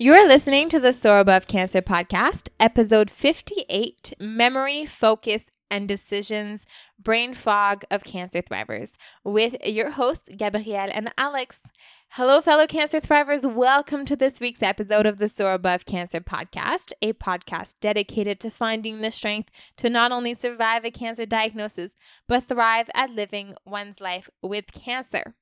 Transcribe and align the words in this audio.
You're 0.00 0.28
listening 0.28 0.68
to 0.68 0.78
the 0.78 0.92
Soar 0.92 1.18
Above 1.18 1.48
Cancer 1.48 1.82
podcast, 1.82 2.50
episode 2.60 3.10
58 3.10 4.12
Memory, 4.20 4.86
Focus, 4.86 5.46
and 5.72 5.88
Decisions 5.88 6.64
Brain 7.00 7.34
Fog 7.34 7.82
of 7.90 8.04
Cancer 8.04 8.40
Thrivers, 8.40 8.92
with 9.24 9.56
your 9.66 9.90
hosts, 9.90 10.28
Gabrielle 10.36 10.90
and 10.92 11.12
Alex. 11.18 11.62
Hello, 12.10 12.40
fellow 12.40 12.68
cancer 12.68 13.00
thrivers. 13.00 13.42
Welcome 13.52 14.06
to 14.06 14.14
this 14.14 14.38
week's 14.38 14.62
episode 14.62 15.04
of 15.04 15.18
the 15.18 15.28
Soar 15.28 15.54
Above 15.54 15.84
Cancer 15.84 16.20
podcast, 16.20 16.92
a 17.02 17.12
podcast 17.14 17.74
dedicated 17.80 18.38
to 18.38 18.52
finding 18.52 19.00
the 19.00 19.10
strength 19.10 19.50
to 19.78 19.90
not 19.90 20.12
only 20.12 20.32
survive 20.32 20.84
a 20.84 20.92
cancer 20.92 21.26
diagnosis, 21.26 21.96
but 22.28 22.46
thrive 22.46 22.88
at 22.94 23.10
living 23.10 23.54
one's 23.66 24.00
life 24.00 24.30
with 24.42 24.70
cancer. 24.72 25.34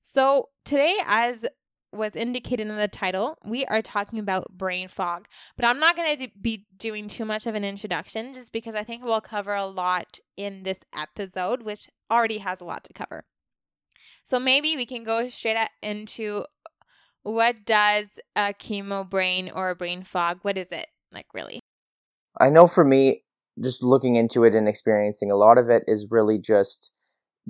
So, 0.00 0.48
today, 0.64 0.96
as 1.04 1.44
was 1.92 2.16
indicated 2.16 2.66
in 2.66 2.76
the 2.76 2.88
title, 2.88 3.38
we 3.44 3.64
are 3.66 3.82
talking 3.82 4.18
about 4.18 4.56
brain 4.56 4.88
fog. 4.88 5.26
But 5.56 5.64
I'm 5.64 5.78
not 5.78 5.96
going 5.96 6.18
to 6.18 6.28
be 6.40 6.66
doing 6.76 7.08
too 7.08 7.24
much 7.24 7.46
of 7.46 7.54
an 7.54 7.64
introduction 7.64 8.32
just 8.32 8.52
because 8.52 8.74
I 8.74 8.84
think 8.84 9.04
we'll 9.04 9.20
cover 9.20 9.54
a 9.54 9.66
lot 9.66 10.18
in 10.36 10.62
this 10.62 10.80
episode, 10.94 11.62
which 11.62 11.88
already 12.10 12.38
has 12.38 12.60
a 12.60 12.64
lot 12.64 12.84
to 12.84 12.92
cover. 12.92 13.24
So 14.24 14.38
maybe 14.38 14.76
we 14.76 14.86
can 14.86 15.04
go 15.04 15.28
straight 15.28 15.56
into 15.82 16.44
what 17.22 17.64
does 17.64 18.08
a 18.36 18.54
chemo 18.54 19.08
brain 19.08 19.50
or 19.54 19.70
a 19.70 19.76
brain 19.76 20.02
fog, 20.02 20.38
what 20.42 20.58
is 20.58 20.68
it 20.70 20.86
like 21.12 21.26
really? 21.34 21.60
I 22.40 22.50
know 22.50 22.66
for 22.66 22.84
me, 22.84 23.24
just 23.62 23.82
looking 23.82 24.16
into 24.16 24.44
it 24.44 24.54
and 24.54 24.68
experiencing 24.68 25.30
a 25.30 25.36
lot 25.36 25.58
of 25.58 25.68
it 25.68 25.82
is 25.86 26.06
really 26.10 26.38
just 26.38 26.92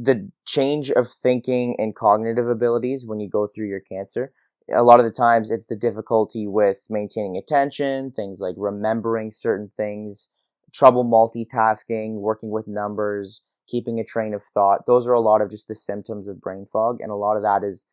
the 0.00 0.30
change 0.46 0.90
of 0.92 1.10
thinking 1.10 1.74
and 1.78 1.94
cognitive 1.96 2.48
abilities 2.48 3.04
when 3.04 3.18
you 3.18 3.28
go 3.28 3.46
through 3.46 3.66
your 3.66 3.80
cancer. 3.80 4.32
A 4.72 4.82
lot 4.84 5.00
of 5.00 5.04
the 5.04 5.10
times 5.10 5.50
it's 5.50 5.66
the 5.66 5.74
difficulty 5.76 6.46
with 6.46 6.86
maintaining 6.88 7.36
attention, 7.36 8.12
things 8.12 8.38
like 8.40 8.54
remembering 8.56 9.30
certain 9.32 9.68
things, 9.68 10.28
trouble 10.72 11.04
multitasking, 11.04 12.20
working 12.20 12.50
with 12.50 12.68
numbers, 12.68 13.42
keeping 13.66 13.98
a 13.98 14.04
train 14.04 14.34
of 14.34 14.42
thought. 14.42 14.86
Those 14.86 15.08
are 15.08 15.14
a 15.14 15.20
lot 15.20 15.40
of 15.40 15.50
just 15.50 15.66
the 15.66 15.74
symptoms 15.74 16.28
of 16.28 16.40
brain 16.40 16.64
fog. 16.64 17.00
And 17.00 17.10
a 17.10 17.16
lot 17.16 17.36
of 17.36 17.42
that 17.42 17.64
is 17.64 17.84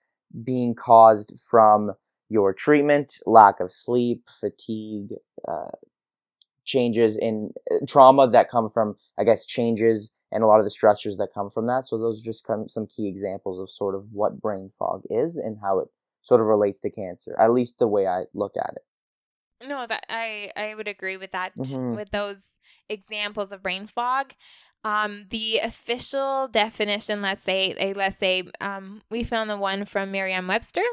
being 0.43 0.75
caused 0.75 1.39
from 1.39 1.93
your 2.29 2.53
treatment, 2.53 3.19
lack 3.25 3.59
of 3.59 3.71
sleep, 3.71 4.29
fatigue, 4.29 5.13
uh, 5.47 5.71
changes 6.65 7.15
in 7.17 7.51
uh, 7.71 7.77
trauma 7.87 8.27
that 8.29 8.49
come 8.49 8.69
from, 8.69 8.95
I 9.17 9.23
guess, 9.23 9.45
changes 9.45 10.11
and 10.31 10.43
a 10.43 10.47
lot 10.47 10.59
of 10.59 10.65
the 10.65 10.71
stressors 10.71 11.17
that 11.17 11.33
come 11.33 11.49
from 11.49 11.67
that. 11.67 11.87
So 11.87 11.97
those 11.97 12.21
are 12.21 12.25
just 12.25 12.45
some 12.67 12.87
key 12.87 13.07
examples 13.07 13.59
of 13.59 13.69
sort 13.69 13.95
of 13.95 14.11
what 14.11 14.41
brain 14.41 14.69
fog 14.77 15.03
is 15.09 15.37
and 15.37 15.57
how 15.61 15.79
it 15.79 15.87
sort 16.21 16.41
of 16.41 16.47
relates 16.47 16.79
to 16.81 16.89
cancer, 16.89 17.35
at 17.39 17.53
least 17.53 17.79
the 17.79 17.87
way 17.87 18.07
I 18.07 18.23
look 18.33 18.53
at 18.57 18.73
it. 18.75 19.67
No, 19.67 19.87
that 19.87 20.05
I 20.09 20.51
I 20.55 20.75
would 20.75 20.87
agree 20.87 21.17
with 21.17 21.31
that 21.31 21.57
mm-hmm. 21.57 21.95
with 21.95 22.11
those 22.11 22.57
examples 22.89 23.51
of 23.51 23.63
brain 23.63 23.87
fog. 23.87 24.33
Um, 24.83 25.25
the 25.29 25.59
official 25.59 26.47
definition, 26.47 27.21
let's 27.21 27.41
say, 27.41 27.93
let's 27.95 28.17
say, 28.17 28.43
um, 28.61 29.01
we 29.09 29.23
found 29.23 29.49
the 29.49 29.57
one 29.57 29.85
from 29.85 30.11
Merriam-Webster, 30.11 30.83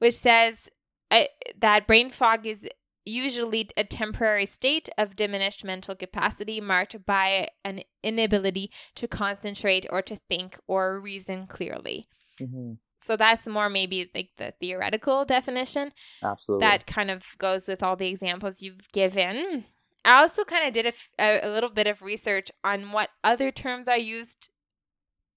which 0.00 0.12
says 0.12 0.68
uh, 1.10 1.22
that 1.58 1.86
brain 1.86 2.10
fog 2.10 2.44
is 2.44 2.66
usually 3.06 3.70
a 3.76 3.84
temporary 3.84 4.46
state 4.46 4.88
of 4.98 5.16
diminished 5.16 5.64
mental 5.64 5.94
capacity 5.94 6.60
marked 6.60 7.06
by 7.06 7.48
an 7.64 7.82
inability 8.02 8.70
to 8.96 9.06
concentrate 9.06 9.86
or 9.90 10.02
to 10.02 10.16
think 10.28 10.58
or 10.66 11.00
reason 11.00 11.46
clearly. 11.46 12.08
Mm-hmm. 12.40 12.72
So 13.00 13.16
that's 13.16 13.46
more 13.46 13.70
maybe 13.70 14.10
like 14.14 14.30
the 14.36 14.52
theoretical 14.60 15.24
definition. 15.24 15.92
Absolutely. 16.22 16.66
That 16.66 16.86
kind 16.86 17.10
of 17.10 17.24
goes 17.38 17.68
with 17.68 17.82
all 17.82 17.94
the 17.94 18.08
examples 18.08 18.62
you've 18.62 18.90
given. 18.92 19.64
I 20.04 20.20
also 20.20 20.44
kind 20.44 20.66
of 20.66 20.74
did 20.74 20.92
a, 21.18 21.46
a 21.46 21.50
little 21.50 21.70
bit 21.70 21.86
of 21.86 22.02
research 22.02 22.50
on 22.64 22.92
what 22.92 23.10
other 23.22 23.50
terms 23.50 23.88
I 23.88 23.96
used 23.96 24.50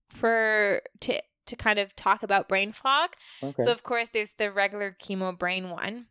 for 0.10 0.82
to 1.02 1.22
to 1.46 1.56
kind 1.56 1.80
of 1.80 1.96
talk 1.96 2.22
about 2.24 2.48
brain 2.48 2.72
fog. 2.72 3.10
Okay. 3.42 3.64
So 3.64 3.72
of 3.72 3.84
course 3.84 4.10
there's 4.10 4.34
the 4.38 4.52
regular 4.52 4.96
chemo 5.02 5.38
brain 5.38 5.70
one 5.70 6.06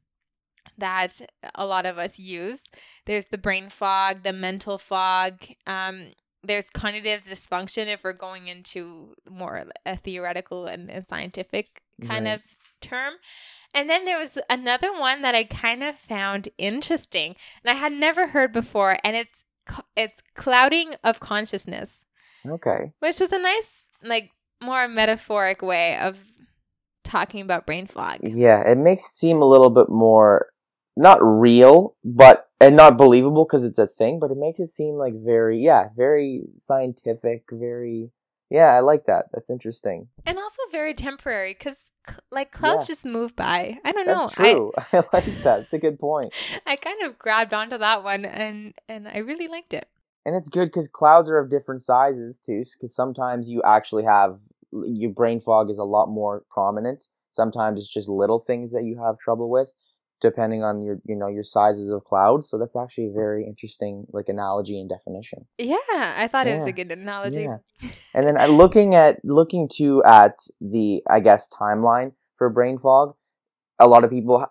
that 0.76 1.20
a 1.54 1.64
lot 1.64 1.86
of 1.86 1.98
us 1.98 2.18
use. 2.18 2.60
There's 3.06 3.26
the 3.26 3.38
brain 3.38 3.70
fog, 3.70 4.22
the 4.22 4.32
mental 4.32 4.78
fog. 4.78 5.44
Um, 5.66 6.08
there's 6.42 6.70
cognitive 6.70 7.24
dysfunction 7.24 7.86
if 7.88 8.04
we're 8.04 8.12
going 8.12 8.48
into 8.48 9.14
more 9.28 9.64
a 9.84 9.96
theoretical 9.96 10.66
and, 10.66 10.90
and 10.90 11.06
scientific 11.06 11.82
kind 12.06 12.26
right. 12.26 12.34
of 12.34 12.42
term. 12.80 13.14
And 13.74 13.90
then 13.90 14.04
there 14.04 14.18
was 14.18 14.38
another 14.48 14.92
one 14.92 15.22
that 15.22 15.34
I 15.34 15.44
kind 15.44 15.82
of 15.82 15.98
found 15.98 16.48
interesting 16.56 17.36
and 17.62 17.76
I 17.76 17.78
had 17.78 17.92
never 17.92 18.28
heard 18.28 18.52
before, 18.52 18.98
and 19.04 19.16
it's 19.16 19.44
it's 19.96 20.22
clouding 20.34 20.94
of 21.04 21.20
consciousness. 21.20 22.06
Okay. 22.48 22.92
Which 23.00 23.20
was 23.20 23.32
a 23.32 23.38
nice, 23.38 23.90
like, 24.02 24.30
more 24.62 24.88
metaphoric 24.88 25.60
way 25.60 25.98
of 25.98 26.16
talking 27.04 27.42
about 27.42 27.66
brain 27.66 27.86
fog. 27.86 28.18
Yeah, 28.22 28.62
it 28.66 28.78
makes 28.78 29.04
it 29.04 29.12
seem 29.12 29.42
a 29.42 29.48
little 29.48 29.70
bit 29.70 29.88
more 29.88 30.46
not 30.98 31.18
real, 31.22 31.94
but 32.04 32.48
and 32.60 32.76
not 32.76 32.98
believable 32.98 33.44
because 33.44 33.64
it's 33.64 33.78
a 33.78 33.86
thing, 33.86 34.18
but 34.20 34.32
it 34.32 34.36
makes 34.36 34.58
it 34.58 34.66
seem 34.66 34.96
like 34.96 35.14
very 35.14 35.58
yeah, 35.58 35.88
very 35.96 36.42
scientific, 36.58 37.44
very 37.50 38.10
yeah, 38.50 38.74
I 38.74 38.80
like 38.80 39.04
that. 39.06 39.26
That's 39.32 39.50
interesting. 39.50 40.08
And 40.26 40.38
also 40.38 40.62
very 40.72 40.94
temporary 40.94 41.54
because 41.54 41.84
like 42.30 42.50
clouds 42.50 42.88
yeah. 42.88 42.94
just 42.94 43.04
move 43.06 43.36
by. 43.36 43.78
I 43.84 43.92
don't 43.92 44.06
know. 44.06 44.22
That's 44.22 44.34
true. 44.34 44.72
I, 44.76 44.84
I 44.98 45.02
like 45.12 45.42
that. 45.42 45.60
It's 45.60 45.72
a 45.72 45.78
good 45.78 45.98
point. 45.98 46.34
I 46.66 46.76
kind 46.76 47.02
of 47.04 47.18
grabbed 47.18 47.54
onto 47.54 47.78
that 47.78 48.02
one 48.02 48.24
and 48.24 48.74
and 48.88 49.06
I 49.06 49.18
really 49.18 49.48
liked 49.48 49.72
it. 49.72 49.88
And 50.26 50.34
it's 50.34 50.48
good 50.48 50.66
because 50.66 50.88
clouds 50.88 51.28
are 51.30 51.38
of 51.38 51.48
different 51.48 51.80
sizes 51.80 52.38
too. 52.38 52.64
Because 52.74 52.94
sometimes 52.94 53.48
you 53.48 53.62
actually 53.62 54.04
have 54.04 54.40
your 54.72 55.12
brain 55.12 55.40
fog 55.40 55.70
is 55.70 55.78
a 55.78 55.84
lot 55.84 56.08
more 56.08 56.42
prominent. 56.50 57.08
Sometimes 57.30 57.80
it's 57.80 57.92
just 57.92 58.08
little 58.08 58.40
things 58.40 58.72
that 58.72 58.84
you 58.84 58.98
have 58.98 59.18
trouble 59.18 59.48
with 59.48 59.74
depending 60.20 60.64
on 60.64 60.82
your 60.82 60.98
you 61.04 61.14
know 61.14 61.28
your 61.28 61.42
sizes 61.42 61.90
of 61.90 62.04
clouds 62.04 62.48
so 62.48 62.58
that's 62.58 62.76
actually 62.76 63.06
a 63.06 63.12
very 63.12 63.44
interesting 63.44 64.04
like 64.10 64.28
analogy 64.28 64.80
and 64.80 64.88
definition 64.88 65.44
yeah 65.58 65.76
i 66.16 66.28
thought 66.30 66.46
yeah. 66.46 66.54
it 66.54 66.58
was 66.58 66.66
a 66.66 66.72
good 66.72 66.90
analogy 66.90 67.42
yeah. 67.42 67.88
and 68.14 68.26
then 68.26 68.36
uh, 68.36 68.46
looking 68.46 68.94
at 68.94 69.18
looking 69.24 69.68
to 69.68 70.02
at 70.04 70.38
the 70.60 71.02
i 71.08 71.20
guess 71.20 71.48
timeline 71.48 72.12
for 72.36 72.50
brain 72.50 72.78
fog 72.78 73.14
a 73.78 73.86
lot 73.86 74.04
of 74.04 74.10
people 74.10 74.44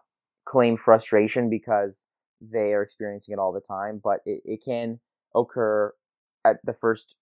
claim 0.46 0.78
frustration 0.78 1.50
because 1.50 2.06
they 2.40 2.74
are 2.74 2.82
experiencing 2.82 3.34
it 3.34 3.40
all 3.40 3.52
the 3.52 3.62
time 3.62 4.00
but 4.02 4.20
it, 4.26 4.42
it 4.46 4.64
can 4.64 5.00
occur 5.36 5.94
at 6.46 6.58
the 6.64 6.74
first 6.74 7.16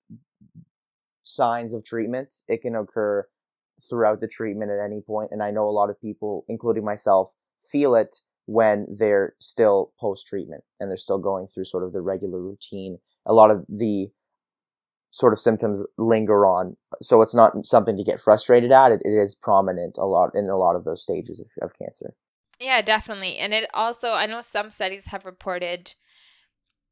signs 1.23 1.73
of 1.73 1.83
treatment 1.83 2.35
it 2.47 2.61
can 2.61 2.75
occur 2.75 3.25
throughout 3.89 4.21
the 4.21 4.27
treatment 4.27 4.71
at 4.71 4.79
any 4.79 5.01
point 5.01 5.31
and 5.31 5.41
i 5.41 5.49
know 5.49 5.67
a 5.67 5.71
lot 5.71 5.89
of 5.89 5.99
people 5.99 6.45
including 6.47 6.85
myself 6.85 7.33
feel 7.59 7.95
it 7.95 8.21
when 8.45 8.85
they're 8.89 9.33
still 9.39 9.91
post 9.99 10.27
treatment 10.27 10.63
and 10.79 10.89
they're 10.89 10.97
still 10.97 11.17
going 11.17 11.47
through 11.47 11.65
sort 11.65 11.83
of 11.83 11.93
the 11.93 12.01
regular 12.01 12.39
routine. 12.39 12.99
A 13.25 13.33
lot 13.33 13.51
of 13.51 13.65
the 13.67 14.09
sort 15.09 15.33
of 15.33 15.39
symptoms 15.39 15.83
linger 15.97 16.45
on. 16.45 16.75
So 17.01 17.21
it's 17.21 17.33
not 17.33 17.65
something 17.65 17.95
to 17.97 18.03
get 18.03 18.19
frustrated 18.19 18.71
at. 18.71 18.91
it, 18.91 19.01
it 19.05 19.13
is 19.13 19.33
prominent 19.33 19.97
a 19.97 20.05
lot 20.05 20.31
in 20.35 20.49
a 20.49 20.57
lot 20.57 20.75
of 20.75 20.83
those 20.83 21.01
stages 21.01 21.39
of, 21.39 21.47
of 21.61 21.73
cancer. 21.73 22.13
Yeah, 22.59 22.81
definitely. 22.81 23.37
And 23.37 23.53
it 23.53 23.69
also, 23.73 24.11
I 24.11 24.25
know 24.25 24.41
some 24.41 24.69
studies 24.69 25.07
have 25.07 25.25
reported 25.25 25.95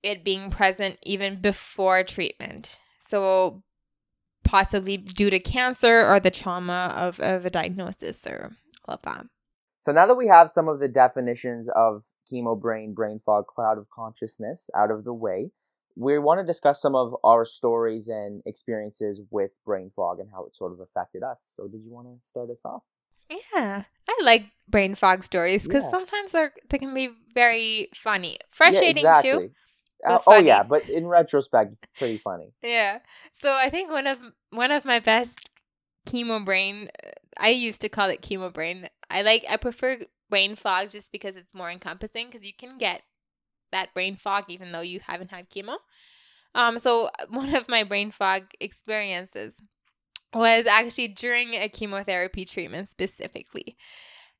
it 0.01 0.23
being 0.23 0.49
present 0.49 0.99
even 1.03 1.41
before 1.41 2.03
treatment. 2.03 2.79
So 3.01 3.63
possibly 4.43 4.97
due 4.97 5.29
to 5.29 5.39
cancer 5.39 6.05
or 6.05 6.19
the 6.19 6.31
trauma 6.31 6.93
of, 6.95 7.19
of 7.19 7.45
a 7.45 7.49
diagnosis 7.49 8.25
or 8.27 8.51
all 8.85 8.95
of 8.95 9.01
that. 9.03 9.25
So 9.83 9.91
now 9.91 10.05
that 10.05 10.15
we 10.15 10.27
have 10.27 10.49
some 10.49 10.69
of 10.69 10.79
the 10.79 10.87
definitions 10.87 11.67
of 11.67 12.05
chemo 12.31 12.57
brain, 12.57 12.93
brain 12.93 13.19
fog, 13.19 13.47
cloud 13.47 13.77
of 13.77 13.89
consciousness 13.89 14.69
out 14.73 14.91
of 14.91 15.03
the 15.03 15.13
way, 15.13 15.51
we 15.97 16.17
want 16.19 16.39
to 16.39 16.45
discuss 16.45 16.81
some 16.81 16.95
of 16.95 17.13
our 17.21 17.43
stories 17.43 18.07
and 18.07 18.41
experiences 18.45 19.19
with 19.29 19.59
brain 19.65 19.91
fog 19.93 20.21
and 20.21 20.29
how 20.31 20.45
it 20.45 20.55
sort 20.55 20.71
of 20.71 20.79
affected 20.79 21.21
us. 21.21 21.49
So 21.57 21.67
did 21.67 21.83
you 21.83 21.91
want 21.91 22.07
to 22.07 22.15
start 22.25 22.49
us 22.49 22.61
off? 22.63 22.83
Yeah, 23.29 23.83
I 24.07 24.19
like 24.23 24.45
brain 24.69 24.95
fog 24.95 25.21
stories 25.21 25.63
because 25.63 25.83
yeah. 25.83 25.91
sometimes 25.91 26.31
they're 26.31 26.53
they 26.69 26.77
can 26.77 26.93
be 26.93 27.09
very 27.33 27.89
funny, 27.93 28.37
frustrating 28.51 29.03
yeah, 29.03 29.19
exactly. 29.19 29.47
too. 29.49 29.53
Uh, 30.05 30.19
oh 30.27 30.39
yeah, 30.39 30.63
but 30.63 30.87
in 30.87 31.07
retrospect, 31.07 31.75
pretty 31.97 32.19
funny. 32.19 32.53
yeah. 32.63 32.99
So 33.33 33.53
I 33.53 33.69
think 33.69 33.91
one 33.91 34.07
of 34.07 34.19
one 34.51 34.71
of 34.71 34.85
my 34.85 34.99
best 34.99 35.49
chemo 36.07 36.43
brain, 36.43 36.89
I 37.37 37.49
used 37.49 37.81
to 37.81 37.89
call 37.89 38.09
it 38.09 38.21
chemo 38.21 38.53
brain 38.53 38.87
I 39.13 39.21
like 39.21 39.45
I 39.47 39.57
prefer 39.57 39.99
brain 40.29 40.55
fog 40.55 40.89
just 40.89 41.11
because 41.11 41.35
it's 41.35 41.53
more 41.53 41.69
encompassing 41.69 42.25
because 42.25 42.43
you 42.43 42.53
can 42.57 42.79
get 42.79 43.03
that 43.71 43.93
brain 43.93 44.15
fog 44.15 44.45
even 44.47 44.71
though 44.71 44.81
you 44.81 44.99
haven't 45.05 45.29
had 45.29 45.49
chemo. 45.51 45.75
Um, 46.55 46.79
so 46.79 47.11
one 47.29 47.55
of 47.55 47.69
my 47.69 47.83
brain 47.83 48.09
fog 48.09 48.43
experiences 48.59 49.53
was 50.33 50.65
actually 50.65 51.09
during 51.09 51.53
a 51.53 51.69
chemotherapy 51.69 52.43
treatment 52.43 52.89
specifically. 52.89 53.77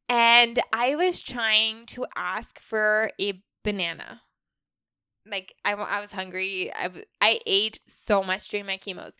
And 0.10 0.60
I 0.74 0.96
was 0.96 1.22
trying 1.22 1.86
to 1.88 2.08
ask 2.16 2.60
for 2.60 3.12
a 3.22 3.44
banana. 3.64 4.22
Like 5.26 5.54
I, 5.64 5.74
I 5.74 6.02
was 6.02 6.12
hungry. 6.12 6.74
I, 6.74 6.90
I 7.22 7.40
ate 7.46 7.80
so 7.88 8.24
much 8.24 8.50
during 8.50 8.66
my 8.66 8.78
chemos. 8.78 9.14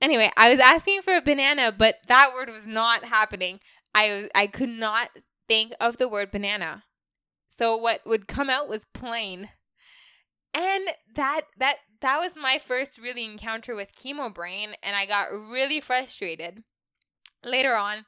Anyway, 0.00 0.30
I 0.36 0.50
was 0.50 0.60
asking 0.60 1.02
for 1.02 1.16
a 1.16 1.20
banana, 1.20 1.74
but 1.76 1.96
that 2.06 2.32
word 2.32 2.50
was 2.50 2.68
not 2.68 3.04
happening. 3.04 3.58
I 3.94 4.28
I 4.34 4.46
could 4.46 4.68
not 4.68 5.10
think 5.48 5.72
of 5.80 5.96
the 5.96 6.08
word 6.08 6.30
banana. 6.30 6.84
So 7.48 7.76
what 7.76 8.06
would 8.06 8.28
come 8.28 8.50
out 8.50 8.68
was 8.68 8.86
plain. 8.92 9.50
And 10.54 10.88
that 11.14 11.42
that 11.58 11.76
that 12.00 12.18
was 12.18 12.36
my 12.36 12.60
first 12.64 12.98
really 12.98 13.24
encounter 13.24 13.74
with 13.74 13.94
chemo 13.94 14.32
brain 14.32 14.74
and 14.82 14.94
I 14.94 15.06
got 15.06 15.32
really 15.32 15.80
frustrated. 15.80 16.62
Later 17.44 17.74
on, 17.74 18.04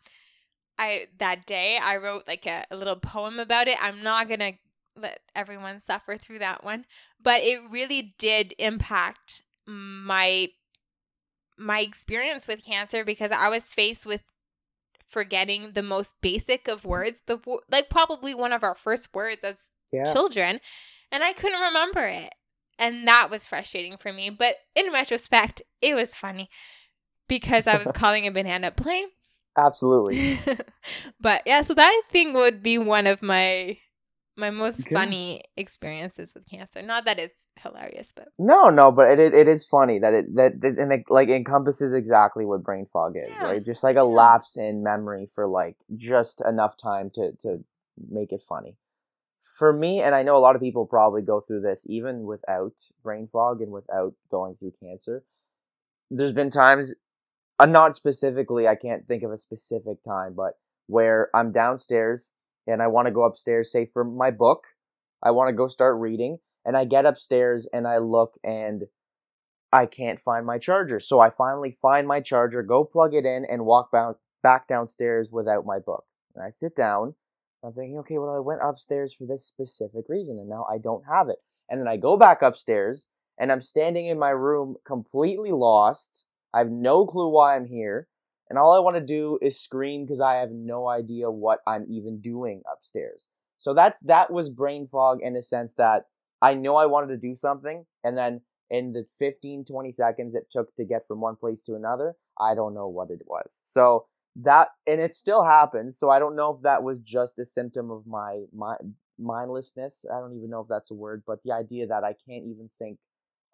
I 0.78 1.08
that 1.18 1.46
day 1.46 1.78
I 1.82 1.96
wrote 1.96 2.24
like 2.26 2.46
a, 2.46 2.64
a 2.70 2.76
little 2.76 2.96
poem 2.96 3.38
about 3.38 3.68
it. 3.68 3.76
I'm 3.80 4.02
not 4.02 4.28
going 4.28 4.40
to 4.40 4.52
let 4.96 5.20
everyone 5.34 5.80
suffer 5.80 6.16
through 6.16 6.40
that 6.40 6.64
one, 6.64 6.84
but 7.22 7.42
it 7.42 7.60
really 7.70 8.14
did 8.18 8.54
impact 8.58 9.42
my 9.66 10.48
my 11.58 11.80
experience 11.80 12.46
with 12.46 12.64
cancer 12.64 13.04
because 13.04 13.30
I 13.30 13.48
was 13.48 13.64
faced 13.64 14.06
with 14.06 14.22
forgetting 15.10 15.72
the 15.72 15.82
most 15.82 16.14
basic 16.20 16.68
of 16.68 16.84
words, 16.84 17.22
the 17.26 17.38
like 17.70 17.90
probably 17.90 18.34
one 18.34 18.52
of 18.52 18.62
our 18.62 18.74
first 18.74 19.14
words 19.14 19.42
as 19.42 19.68
yeah. 19.92 20.12
children, 20.12 20.60
and 21.10 21.24
I 21.24 21.32
couldn't 21.32 21.60
remember 21.60 22.06
it. 22.06 22.30
And 22.78 23.06
that 23.06 23.28
was 23.30 23.46
frustrating 23.46 23.98
for 23.98 24.12
me, 24.12 24.30
but 24.30 24.54
in 24.74 24.90
retrospect, 24.90 25.60
it 25.82 25.94
was 25.94 26.14
funny 26.14 26.48
because 27.28 27.66
I 27.66 27.76
was 27.76 27.92
calling 27.94 28.26
a 28.26 28.30
banana 28.30 28.70
plain. 28.70 29.08
Absolutely. 29.56 30.38
but 31.20 31.42
yeah, 31.44 31.62
so 31.62 31.74
that 31.74 32.02
thing 32.10 32.32
would 32.32 32.62
be 32.62 32.78
one 32.78 33.06
of 33.06 33.20
my 33.20 33.78
my 34.36 34.50
most 34.50 34.84
Good. 34.84 34.94
funny 34.94 35.42
experiences 35.56 36.32
with 36.34 36.46
cancer. 36.46 36.82
Not 36.82 37.04
that 37.04 37.18
it's 37.18 37.46
hilarious, 37.58 38.12
but 38.14 38.28
no, 38.38 38.70
no, 38.70 38.90
but 38.90 39.10
it 39.10 39.20
it, 39.20 39.34
it 39.34 39.48
is 39.48 39.64
funny 39.64 39.98
that 39.98 40.14
it 40.14 40.34
that, 40.36 40.60
that 40.60 40.78
and 40.78 40.92
it 40.92 41.04
like 41.08 41.28
encompasses 41.28 41.92
exactly 41.92 42.44
what 42.44 42.62
brain 42.62 42.86
fog 42.86 43.16
is, 43.16 43.30
yeah. 43.36 43.44
right? 43.44 43.64
Just 43.64 43.82
like 43.82 43.96
a 43.96 43.98
yeah. 43.98 44.02
lapse 44.02 44.56
in 44.56 44.82
memory 44.82 45.28
for 45.32 45.46
like 45.46 45.76
just 45.94 46.40
enough 46.46 46.76
time 46.76 47.10
to 47.14 47.32
to 47.42 47.64
make 48.10 48.32
it 48.32 48.42
funny. 48.42 48.76
For 49.58 49.72
me, 49.72 50.02
and 50.02 50.14
I 50.14 50.22
know 50.22 50.36
a 50.36 50.38
lot 50.38 50.54
of 50.54 50.62
people 50.62 50.86
probably 50.86 51.22
go 51.22 51.40
through 51.40 51.62
this 51.62 51.86
even 51.88 52.24
without 52.24 52.74
brain 53.02 53.26
fog 53.26 53.60
and 53.60 53.72
without 53.72 54.14
going 54.30 54.54
through 54.54 54.72
cancer. 54.82 55.24
There's 56.10 56.32
been 56.32 56.50
times, 56.50 56.92
uh, 57.58 57.66
not 57.66 57.94
specifically, 57.94 58.66
I 58.66 58.74
can't 58.74 59.06
think 59.06 59.22
of 59.22 59.30
a 59.30 59.38
specific 59.38 60.02
time, 60.02 60.34
but 60.34 60.54
where 60.88 61.30
I'm 61.34 61.52
downstairs 61.52 62.32
and 62.66 62.82
I 62.82 62.86
want 62.86 63.06
to 63.06 63.12
go 63.12 63.24
upstairs, 63.24 63.72
say 63.72 63.86
for 63.86 64.04
my 64.04 64.30
book, 64.30 64.64
I 65.22 65.30
want 65.32 65.48
to 65.48 65.54
go 65.54 65.66
start 65.66 65.98
reading, 65.98 66.38
and 66.64 66.76
I 66.76 66.84
get 66.84 67.06
upstairs 67.06 67.68
and 67.72 67.86
I 67.86 67.98
look 67.98 68.34
and 68.44 68.84
I 69.72 69.86
can't 69.86 70.18
find 70.18 70.44
my 70.44 70.58
charger. 70.58 71.00
So 71.00 71.20
I 71.20 71.30
finally 71.30 71.70
find 71.70 72.06
my 72.06 72.20
charger, 72.20 72.62
go 72.62 72.84
plug 72.84 73.14
it 73.14 73.24
in, 73.24 73.44
and 73.44 73.64
walk 73.64 73.90
back 74.42 74.66
downstairs 74.66 75.30
without 75.30 75.64
my 75.64 75.78
book. 75.78 76.04
And 76.34 76.44
I 76.44 76.50
sit 76.50 76.74
down. 76.74 77.14
I'm 77.62 77.72
thinking, 77.72 77.98
okay, 77.98 78.18
well, 78.18 78.34
I 78.34 78.40
went 78.40 78.62
upstairs 78.62 79.12
for 79.12 79.26
this 79.26 79.46
specific 79.46 80.06
reason, 80.08 80.38
and 80.38 80.48
now 80.48 80.66
I 80.70 80.78
don't 80.78 81.04
have 81.06 81.28
it. 81.28 81.38
And 81.68 81.80
then 81.80 81.88
I 81.88 81.98
go 81.98 82.16
back 82.16 82.42
upstairs, 82.42 83.06
and 83.38 83.52
I'm 83.52 83.60
standing 83.60 84.06
in 84.06 84.18
my 84.18 84.30
room 84.30 84.76
completely 84.84 85.52
lost. 85.52 86.26
I 86.52 86.58
have 86.58 86.70
no 86.70 87.06
clue 87.06 87.28
why 87.28 87.54
I'm 87.54 87.66
here 87.66 88.08
and 88.50 88.58
all 88.58 88.74
I 88.74 88.80
want 88.80 88.96
to 88.96 89.00
do 89.00 89.38
is 89.40 89.58
scream 89.58 90.04
because 90.04 90.20
I 90.20 90.34
have 90.34 90.50
no 90.50 90.88
idea 90.88 91.30
what 91.30 91.60
I'm 91.66 91.86
even 91.88 92.20
doing 92.20 92.62
upstairs. 92.70 93.28
So 93.58 93.72
that's 93.72 94.00
that 94.02 94.32
was 94.32 94.50
brain 94.50 94.88
fog 94.88 95.20
in 95.22 95.36
a 95.36 95.42
sense 95.42 95.74
that 95.74 96.06
I 96.42 96.54
know 96.54 96.74
I 96.74 96.86
wanted 96.86 97.08
to 97.08 97.28
do 97.28 97.34
something, 97.34 97.86
and 98.02 98.18
then 98.18 98.40
in 98.70 98.92
the 98.92 99.04
15, 99.18 99.64
20 99.64 99.92
seconds 99.92 100.34
it 100.34 100.50
took 100.50 100.74
to 100.74 100.84
get 100.84 101.06
from 101.06 101.20
one 101.20 101.36
place 101.36 101.62
to 101.62 101.74
another, 101.74 102.14
I 102.40 102.54
don't 102.54 102.74
know 102.74 102.88
what 102.88 103.10
it 103.10 103.22
was. 103.26 103.50
So 103.64 104.06
that 104.36 104.68
and 104.86 105.00
it 105.00 105.14
still 105.14 105.44
happens. 105.44 105.98
So 105.98 106.10
I 106.10 106.18
don't 106.18 106.36
know 106.36 106.54
if 106.54 106.62
that 106.62 106.82
was 106.82 106.98
just 106.98 107.38
a 107.38 107.44
symptom 107.44 107.90
of 107.90 108.06
my 108.06 108.44
my 108.52 108.76
mindlessness. 109.18 110.04
I 110.12 110.18
don't 110.18 110.36
even 110.36 110.50
know 110.50 110.60
if 110.60 110.68
that's 110.68 110.90
a 110.90 110.94
word, 110.94 111.22
but 111.24 111.42
the 111.44 111.52
idea 111.52 111.86
that 111.86 112.02
I 112.02 112.14
can't 112.28 112.46
even 112.46 112.68
think 112.78 112.98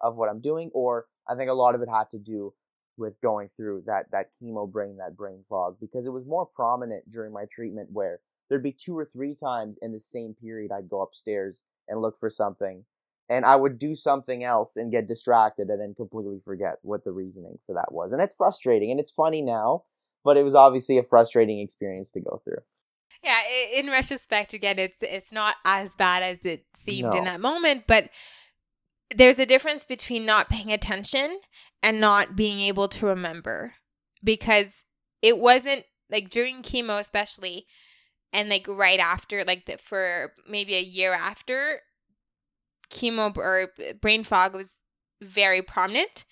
of 0.01 0.15
what 0.15 0.29
I'm 0.29 0.41
doing, 0.41 0.71
or 0.73 1.05
I 1.27 1.35
think 1.35 1.49
a 1.49 1.53
lot 1.53 1.75
of 1.75 1.81
it 1.81 1.89
had 1.89 2.09
to 2.11 2.19
do 2.19 2.53
with 2.97 3.19
going 3.21 3.49
through 3.49 3.83
that 3.85 4.11
that 4.11 4.31
chemo 4.33 4.69
brain, 4.69 4.97
that 4.97 5.17
brain 5.17 5.43
fog, 5.47 5.77
because 5.79 6.05
it 6.05 6.13
was 6.13 6.25
more 6.25 6.45
prominent 6.45 7.09
during 7.09 7.31
my 7.33 7.45
treatment 7.45 7.89
where 7.91 8.19
there'd 8.49 8.63
be 8.63 8.71
two 8.71 8.97
or 8.97 9.05
three 9.05 9.35
times 9.35 9.77
in 9.81 9.91
the 9.91 9.99
same 9.99 10.33
period 10.33 10.71
I'd 10.71 10.89
go 10.89 11.01
upstairs 11.01 11.63
and 11.87 12.01
look 12.01 12.17
for 12.17 12.29
something 12.29 12.85
and 13.29 13.45
I 13.45 13.55
would 13.55 13.77
do 13.77 13.95
something 13.95 14.43
else 14.43 14.77
and 14.77 14.91
get 14.91 15.07
distracted 15.07 15.69
and 15.69 15.81
then 15.81 15.93
completely 15.93 16.39
forget 16.43 16.77
what 16.81 17.03
the 17.03 17.11
reasoning 17.11 17.59
for 17.65 17.73
that 17.73 17.91
was. 17.91 18.11
And 18.11 18.21
it's 18.21 18.35
frustrating 18.35 18.91
and 18.91 18.99
it's 18.99 19.11
funny 19.11 19.41
now, 19.41 19.83
but 20.23 20.37
it 20.37 20.43
was 20.43 20.55
obviously 20.55 20.97
a 20.97 21.03
frustrating 21.03 21.59
experience 21.59 22.11
to 22.11 22.21
go 22.21 22.41
through. 22.43 22.63
Yeah, 23.23 23.39
in 23.73 23.87
retrospect 23.87 24.53
again 24.53 24.77
it's 24.77 24.99
it's 25.01 25.31
not 25.31 25.55
as 25.65 25.89
bad 25.97 26.23
as 26.23 26.45
it 26.45 26.65
seemed 26.75 27.11
no. 27.11 27.17
in 27.17 27.25
that 27.25 27.41
moment, 27.41 27.83
but 27.87 28.09
there's 29.13 29.39
a 29.39 29.45
difference 29.45 29.85
between 29.85 30.25
not 30.25 30.49
paying 30.49 30.71
attention 30.71 31.39
and 31.83 31.99
not 31.99 32.35
being 32.35 32.59
able 32.59 32.87
to 32.87 33.05
remember 33.05 33.73
because 34.23 34.83
it 35.21 35.37
wasn't 35.37 35.83
like 36.09 36.29
during 36.29 36.61
chemo 36.61 36.99
especially 36.99 37.65
and 38.33 38.49
like 38.49 38.67
right 38.67 38.99
after 38.99 39.43
like 39.45 39.65
the, 39.65 39.77
for 39.77 40.33
maybe 40.49 40.75
a 40.75 40.81
year 40.81 41.13
after 41.13 41.81
chemo 42.89 43.35
or 43.37 43.71
brain 44.01 44.23
fog 44.23 44.53
was 44.53 44.71
very 45.21 45.61
prominent 45.61 46.25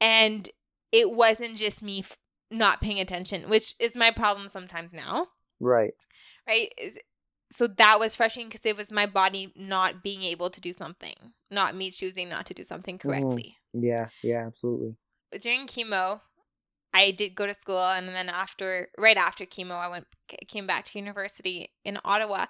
and 0.00 0.48
it 0.92 1.10
wasn't 1.10 1.56
just 1.56 1.82
me 1.82 2.00
f- 2.00 2.16
not 2.50 2.80
paying 2.80 3.00
attention 3.00 3.48
which 3.48 3.74
is 3.78 3.94
my 3.94 4.10
problem 4.10 4.48
sometimes 4.48 4.94
now 4.94 5.26
right 5.60 5.92
right 6.48 6.72
so 7.52 7.66
that 7.66 7.98
was 7.98 8.14
frustrating 8.14 8.48
because 8.48 8.64
it 8.64 8.76
was 8.76 8.92
my 8.92 9.06
body 9.06 9.52
not 9.56 10.02
being 10.02 10.22
able 10.22 10.50
to 10.50 10.60
do 10.60 10.72
something, 10.72 11.14
not 11.50 11.74
me 11.74 11.90
choosing 11.90 12.28
not 12.28 12.46
to 12.46 12.54
do 12.54 12.64
something 12.64 12.96
mm-hmm. 12.96 13.08
correctly. 13.08 13.56
Yeah, 13.72 14.08
yeah, 14.22 14.46
absolutely. 14.46 14.96
During 15.40 15.66
chemo, 15.66 16.20
I 16.92 17.12
did 17.12 17.34
go 17.34 17.46
to 17.46 17.54
school, 17.54 17.78
and 17.78 18.08
then 18.08 18.28
after, 18.28 18.88
right 18.98 19.16
after 19.16 19.44
chemo, 19.44 19.72
I 19.72 19.88
went 19.88 20.06
came 20.48 20.66
back 20.66 20.84
to 20.86 20.98
university 20.98 21.70
in 21.84 21.98
Ottawa, 22.04 22.46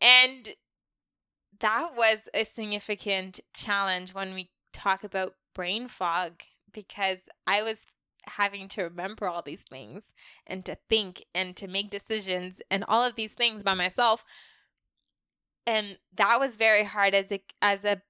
and 0.00 0.48
that 1.60 1.90
was 1.96 2.18
a 2.34 2.44
significant 2.44 3.40
challenge 3.54 4.14
when 4.14 4.34
we 4.34 4.50
talk 4.72 5.04
about 5.04 5.34
brain 5.54 5.88
fog 5.88 6.42
because 6.72 7.18
I 7.46 7.62
was 7.62 7.86
having 8.24 8.68
to 8.68 8.84
remember 8.84 9.28
all 9.28 9.42
these 9.42 9.64
things 9.68 10.04
and 10.46 10.64
to 10.64 10.76
think 10.88 11.24
and 11.34 11.56
to 11.56 11.66
make 11.66 11.90
decisions 11.90 12.62
and 12.70 12.84
all 12.86 13.04
of 13.04 13.16
these 13.16 13.32
things 13.32 13.62
by 13.62 13.74
myself 13.74 14.24
and 15.66 15.98
that 16.16 16.40
was 16.40 16.56
very 16.56 16.84
hard 16.84 17.14
as 17.14 17.30
a 17.30 17.42
as 17.60 17.84
a 17.84 18.00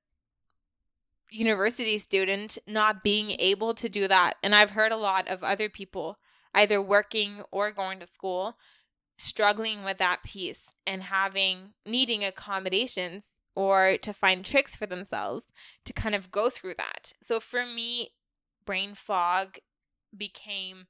university 1.32 1.98
student 1.98 2.58
not 2.66 3.02
being 3.02 3.32
able 3.38 3.74
to 3.74 3.88
do 3.88 4.06
that 4.06 4.34
and 4.42 4.54
i've 4.54 4.70
heard 4.70 4.92
a 4.92 4.96
lot 4.96 5.26
of 5.28 5.42
other 5.42 5.68
people 5.68 6.18
either 6.54 6.80
working 6.80 7.42
or 7.50 7.70
going 7.70 7.98
to 7.98 8.06
school 8.06 8.56
struggling 9.18 9.84
with 9.84 9.98
that 9.98 10.22
piece 10.22 10.60
and 10.86 11.04
having 11.04 11.72
needing 11.86 12.24
accommodations 12.24 13.24
or 13.54 13.96
to 13.98 14.12
find 14.12 14.44
tricks 14.44 14.74
for 14.74 14.86
themselves 14.86 15.44
to 15.84 15.92
kind 15.92 16.14
of 16.14 16.30
go 16.30 16.50
through 16.50 16.74
that 16.76 17.12
so 17.22 17.40
for 17.40 17.64
me 17.64 18.10
brain 18.64 18.94
fog 18.94 19.58
became 20.16 20.86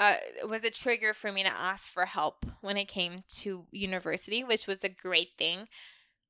uh, 0.00 0.14
was 0.48 0.64
a 0.64 0.70
trigger 0.70 1.12
for 1.12 1.30
me 1.30 1.42
to 1.42 1.50
ask 1.50 1.86
for 1.86 2.06
help 2.06 2.46
when 2.62 2.78
it 2.78 2.88
came 2.88 3.22
to 3.28 3.66
university, 3.70 4.42
which 4.42 4.66
was 4.66 4.82
a 4.82 4.88
great 4.88 5.32
thing. 5.36 5.68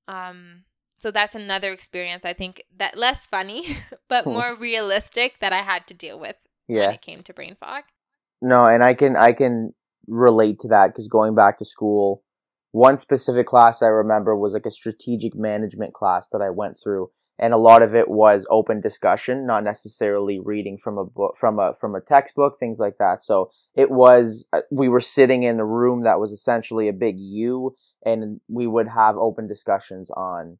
Um, 0.09 0.64
so 1.00 1.11
that's 1.11 1.35
another 1.35 1.73
experience 1.73 2.25
I 2.25 2.35
think 2.35 2.62
that 2.76 2.97
less 2.97 3.26
funny, 3.26 3.78
but 4.09 4.25
hmm. 4.25 4.33
more 4.33 4.54
realistic 4.54 5.40
that 5.40 5.52
I 5.52 5.62
had 5.62 5.87
to 5.88 5.95
deal 5.95 6.21
with 6.21 6.37
yeah. 6.69 6.87
when 6.87 6.95
it 6.95 7.02
came 7.02 7.23
to 7.23 7.35
brain 7.35 7.57
fog. 7.59 7.85
No, 8.42 8.64
and 8.66 8.85
I 8.85 8.95
can 8.95 9.16
I 9.16 9.33
can 9.33 9.75
relate 10.07 10.59
to 10.61 10.69
that 10.69 10.88
because 10.88 11.09
going 11.09 11.35
back 11.35 11.59
to 11.59 11.64
school, 11.64 12.23
one 12.73 12.99
specific 12.99 13.47
class 13.47 13.83
I 13.83 13.88
remember 13.88 14.37
was 14.37 14.52
like 14.52 14.66
a 14.66 14.71
strategic 14.71 15.35
management 15.35 15.95
class 15.95 16.28
that 16.28 16.42
I 16.42 16.50
went 16.50 16.78
through, 16.83 17.11
and 17.38 17.54
a 17.54 17.59
lot 17.59 17.83
of 17.83 17.95
it 17.95 18.09
was 18.09 18.47
open 18.50 18.80
discussion, 18.80 19.47
not 19.47 19.64
necessarily 19.64 20.38
reading 20.38 20.78
from 20.78 20.99
a 20.99 21.04
book, 21.04 21.37
from 21.37 21.59
a 21.59 21.75
from 21.75 21.95
a 21.95 22.00
textbook, 22.00 22.59
things 22.59 22.78
like 22.78 22.99
that. 22.99 23.23
So 23.23 23.50
it 23.75 23.90
was 23.90 24.47
uh, 24.52 24.62
we 24.71 24.88
were 24.88 25.00
sitting 25.00 25.42
in 25.45 25.61
a 25.61 25.66
room 25.66 26.02
that 26.02 26.21
was 26.21 26.33
essentially 26.33 26.88
a 26.88 26.95
big 26.95 27.19
U, 27.19 27.75
and 28.04 28.40
we 28.49 28.66
would 28.66 28.88
have 28.88 29.16
open 29.16 29.47
discussions 29.47 30.11
on 30.11 30.59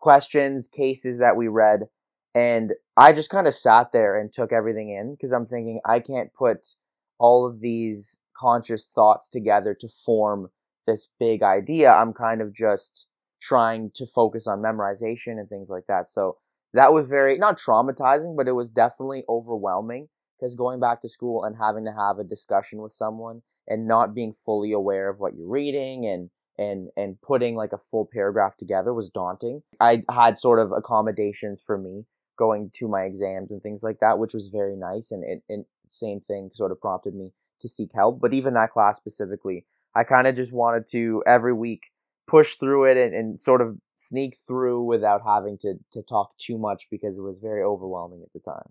questions, 0.00 0.68
cases 0.68 1.18
that 1.18 1.36
we 1.36 1.48
read, 1.48 1.88
and 2.34 2.74
I 2.96 3.12
just 3.12 3.30
kind 3.30 3.46
of 3.46 3.54
sat 3.54 3.92
there 3.92 4.18
and 4.18 4.32
took 4.32 4.52
everything 4.52 4.90
in 4.90 5.12
because 5.12 5.32
I'm 5.32 5.46
thinking 5.46 5.80
I 5.84 6.00
can't 6.00 6.32
put 6.34 6.74
all 7.18 7.46
of 7.46 7.60
these 7.60 8.20
conscious 8.36 8.86
thoughts 8.86 9.28
together 9.28 9.74
to 9.80 9.88
form 9.88 10.50
this 10.86 11.08
big 11.18 11.42
idea. 11.42 11.92
I'm 11.92 12.12
kind 12.12 12.40
of 12.40 12.54
just 12.54 13.06
trying 13.40 13.90
to 13.94 14.06
focus 14.06 14.46
on 14.46 14.60
memorization 14.60 15.38
and 15.38 15.48
things 15.48 15.68
like 15.68 15.86
that. 15.86 16.08
So 16.08 16.36
that 16.74 16.92
was 16.92 17.08
very 17.08 17.38
not 17.38 17.58
traumatizing, 17.58 18.36
but 18.36 18.48
it 18.48 18.52
was 18.52 18.68
definitely 18.68 19.24
overwhelming 19.28 20.08
because 20.38 20.54
going 20.54 20.80
back 20.80 21.00
to 21.00 21.08
school 21.08 21.44
and 21.44 21.56
having 21.56 21.84
to 21.84 21.92
have 21.92 22.18
a 22.18 22.24
discussion 22.24 22.80
with 22.80 22.92
someone 22.92 23.42
and 23.66 23.86
not 23.86 24.14
being 24.14 24.32
fully 24.32 24.72
aware 24.72 25.08
of 25.08 25.18
what 25.18 25.34
you're 25.34 25.48
reading 25.48 26.06
and 26.06 26.30
and 26.58 26.88
and 26.96 27.20
putting 27.22 27.54
like 27.54 27.72
a 27.72 27.78
full 27.78 28.08
paragraph 28.12 28.56
together 28.56 28.92
was 28.92 29.08
daunting. 29.08 29.62
I 29.80 30.04
had 30.10 30.38
sort 30.38 30.58
of 30.58 30.72
accommodations 30.72 31.62
for 31.64 31.78
me 31.78 32.04
going 32.38 32.70
to 32.72 32.88
my 32.88 33.02
exams 33.02 33.50
and 33.50 33.62
things 33.62 33.82
like 33.82 33.98
that, 33.98 34.18
which 34.18 34.32
was 34.32 34.46
very 34.46 34.76
nice. 34.76 35.10
And 35.10 35.24
it, 35.24 35.42
and 35.48 35.64
same 35.88 36.20
thing 36.20 36.50
sort 36.52 36.72
of 36.72 36.80
prompted 36.80 37.14
me 37.14 37.32
to 37.60 37.68
seek 37.68 37.90
help. 37.94 38.20
But 38.20 38.32
even 38.32 38.54
that 38.54 38.72
class 38.72 38.96
specifically, 38.96 39.64
I 39.94 40.04
kind 40.04 40.26
of 40.26 40.36
just 40.36 40.52
wanted 40.52 40.86
to 40.92 41.22
every 41.26 41.52
week 41.52 41.90
push 42.26 42.54
through 42.54 42.84
it 42.84 42.96
and, 42.96 43.14
and 43.14 43.40
sort 43.40 43.60
of 43.60 43.78
sneak 43.96 44.36
through 44.46 44.84
without 44.84 45.22
having 45.26 45.58
to 45.58 45.74
to 45.92 46.02
talk 46.02 46.36
too 46.38 46.56
much 46.56 46.88
because 46.90 47.18
it 47.18 47.22
was 47.22 47.38
very 47.38 47.62
overwhelming 47.62 48.22
at 48.22 48.32
the 48.32 48.40
time. 48.40 48.70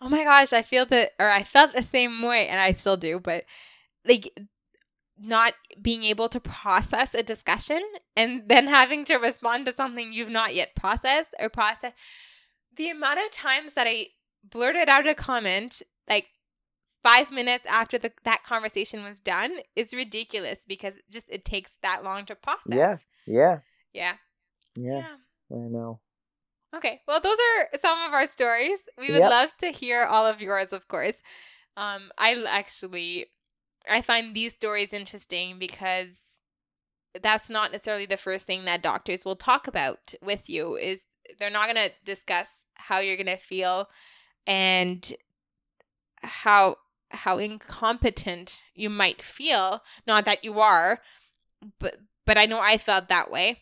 Oh 0.00 0.08
my 0.08 0.24
gosh, 0.24 0.52
I 0.52 0.62
feel 0.62 0.86
that 0.86 1.12
or 1.18 1.30
I 1.30 1.42
felt 1.42 1.72
the 1.72 1.82
same 1.82 2.22
way 2.22 2.48
and 2.48 2.60
I 2.60 2.72
still 2.72 2.96
do, 2.96 3.18
but 3.18 3.44
like 4.06 4.30
not 5.18 5.54
being 5.80 6.04
able 6.04 6.28
to 6.28 6.40
process 6.40 7.14
a 7.14 7.22
discussion 7.22 7.82
and 8.16 8.48
then 8.48 8.66
having 8.66 9.04
to 9.04 9.16
respond 9.16 9.66
to 9.66 9.72
something 9.72 10.12
you've 10.12 10.30
not 10.30 10.54
yet 10.54 10.74
processed 10.74 11.30
or 11.38 11.48
processed. 11.48 11.94
The 12.76 12.90
amount 12.90 13.20
of 13.20 13.30
times 13.30 13.74
that 13.74 13.86
I 13.86 14.08
blurted 14.42 14.88
out 14.88 15.06
a 15.06 15.14
comment 15.14 15.82
like 16.08 16.26
five 17.02 17.30
minutes 17.30 17.64
after 17.68 17.98
the, 17.98 18.12
that 18.24 18.44
conversation 18.44 19.04
was 19.04 19.20
done 19.20 19.52
is 19.76 19.92
ridiculous 19.92 20.60
because 20.66 20.94
it 20.94 21.04
just 21.10 21.26
it 21.28 21.44
takes 21.44 21.78
that 21.82 22.02
long 22.04 22.24
to 22.26 22.34
process. 22.34 22.66
Yeah. 22.76 22.96
Yeah. 23.26 23.58
Yeah. 23.92 24.14
Yeah. 24.76 25.04
yeah. 25.50 25.56
I 25.56 25.68
know. 25.68 26.00
Okay. 26.74 27.02
Well, 27.06 27.20
those 27.20 27.36
are 27.36 27.78
some 27.80 27.98
of 28.02 28.12
our 28.12 28.26
stories. 28.26 28.80
We 28.98 29.10
would 29.10 29.20
yep. 29.20 29.30
love 29.30 29.56
to 29.58 29.68
hear 29.68 30.04
all 30.04 30.26
of 30.26 30.40
yours, 30.40 30.72
of 30.72 30.88
course. 30.88 31.20
Um, 31.76 32.10
I 32.18 32.42
actually 32.48 33.26
I 33.88 34.02
find 34.02 34.34
these 34.34 34.54
stories 34.54 34.92
interesting 34.92 35.58
because 35.58 36.18
that's 37.20 37.50
not 37.50 37.72
necessarily 37.72 38.06
the 38.06 38.16
first 38.16 38.46
thing 38.46 38.64
that 38.64 38.82
doctors 38.82 39.24
will 39.24 39.36
talk 39.36 39.66
about 39.66 40.14
with 40.22 40.48
you 40.48 40.76
is 40.76 41.04
they're 41.38 41.50
not 41.50 41.72
going 41.72 41.88
to 41.88 41.94
discuss 42.04 42.48
how 42.74 42.98
you're 42.98 43.16
going 43.16 43.26
to 43.26 43.36
feel 43.36 43.88
and 44.46 45.14
how 46.22 46.76
how 47.10 47.36
incompetent 47.36 48.58
you 48.74 48.88
might 48.88 49.20
feel. 49.20 49.82
Not 50.06 50.24
that 50.24 50.44
you 50.44 50.60
are 50.60 51.00
but 51.78 51.96
but 52.24 52.38
I 52.38 52.46
know 52.46 52.60
I 52.60 52.78
felt 52.78 53.08
that 53.08 53.30
way. 53.30 53.60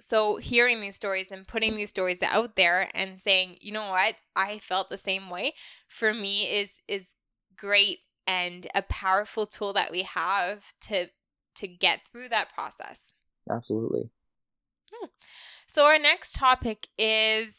So 0.00 0.36
hearing 0.36 0.80
these 0.80 0.96
stories 0.96 1.30
and 1.30 1.46
putting 1.46 1.76
these 1.76 1.90
stories 1.90 2.22
out 2.22 2.56
there 2.56 2.90
and 2.94 3.18
saying 3.18 3.56
you 3.60 3.72
know 3.72 3.88
what? 3.90 4.16
I 4.36 4.58
felt 4.58 4.90
the 4.90 4.98
same 4.98 5.30
way 5.30 5.54
for 5.88 6.12
me 6.12 6.44
is 6.44 6.72
is 6.88 7.14
great 7.56 7.98
and 8.26 8.66
a 8.74 8.82
powerful 8.82 9.46
tool 9.46 9.72
that 9.72 9.90
we 9.90 10.02
have 10.02 10.72
to 10.82 11.08
to 11.56 11.66
get 11.68 12.00
through 12.10 12.28
that 12.28 12.52
process. 12.52 13.12
Absolutely. 13.50 14.10
Hmm. 14.92 15.08
So 15.68 15.86
our 15.86 15.98
next 15.98 16.34
topic 16.34 16.88
is 16.98 17.56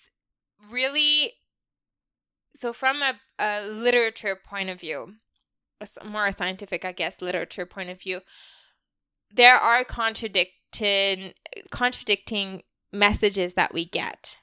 really 0.70 1.34
so 2.56 2.74
from 2.74 3.02
a, 3.02 3.20
a 3.40 3.68
literature 3.68 4.38
point 4.44 4.70
of 4.70 4.80
view, 4.80 5.16
a 5.82 6.06
more 6.06 6.32
scientific, 6.32 6.86
I 6.86 6.92
guess, 6.92 7.22
literature 7.22 7.66
point 7.66 7.90
of 7.90 8.02
view, 8.02 8.22
there 9.34 9.58
are 9.58 9.84
contradicting 9.84 11.34
contradicting 11.70 12.64
messages 12.92 13.54
that 13.56 13.74
we 13.74 13.86
get. 13.86 14.38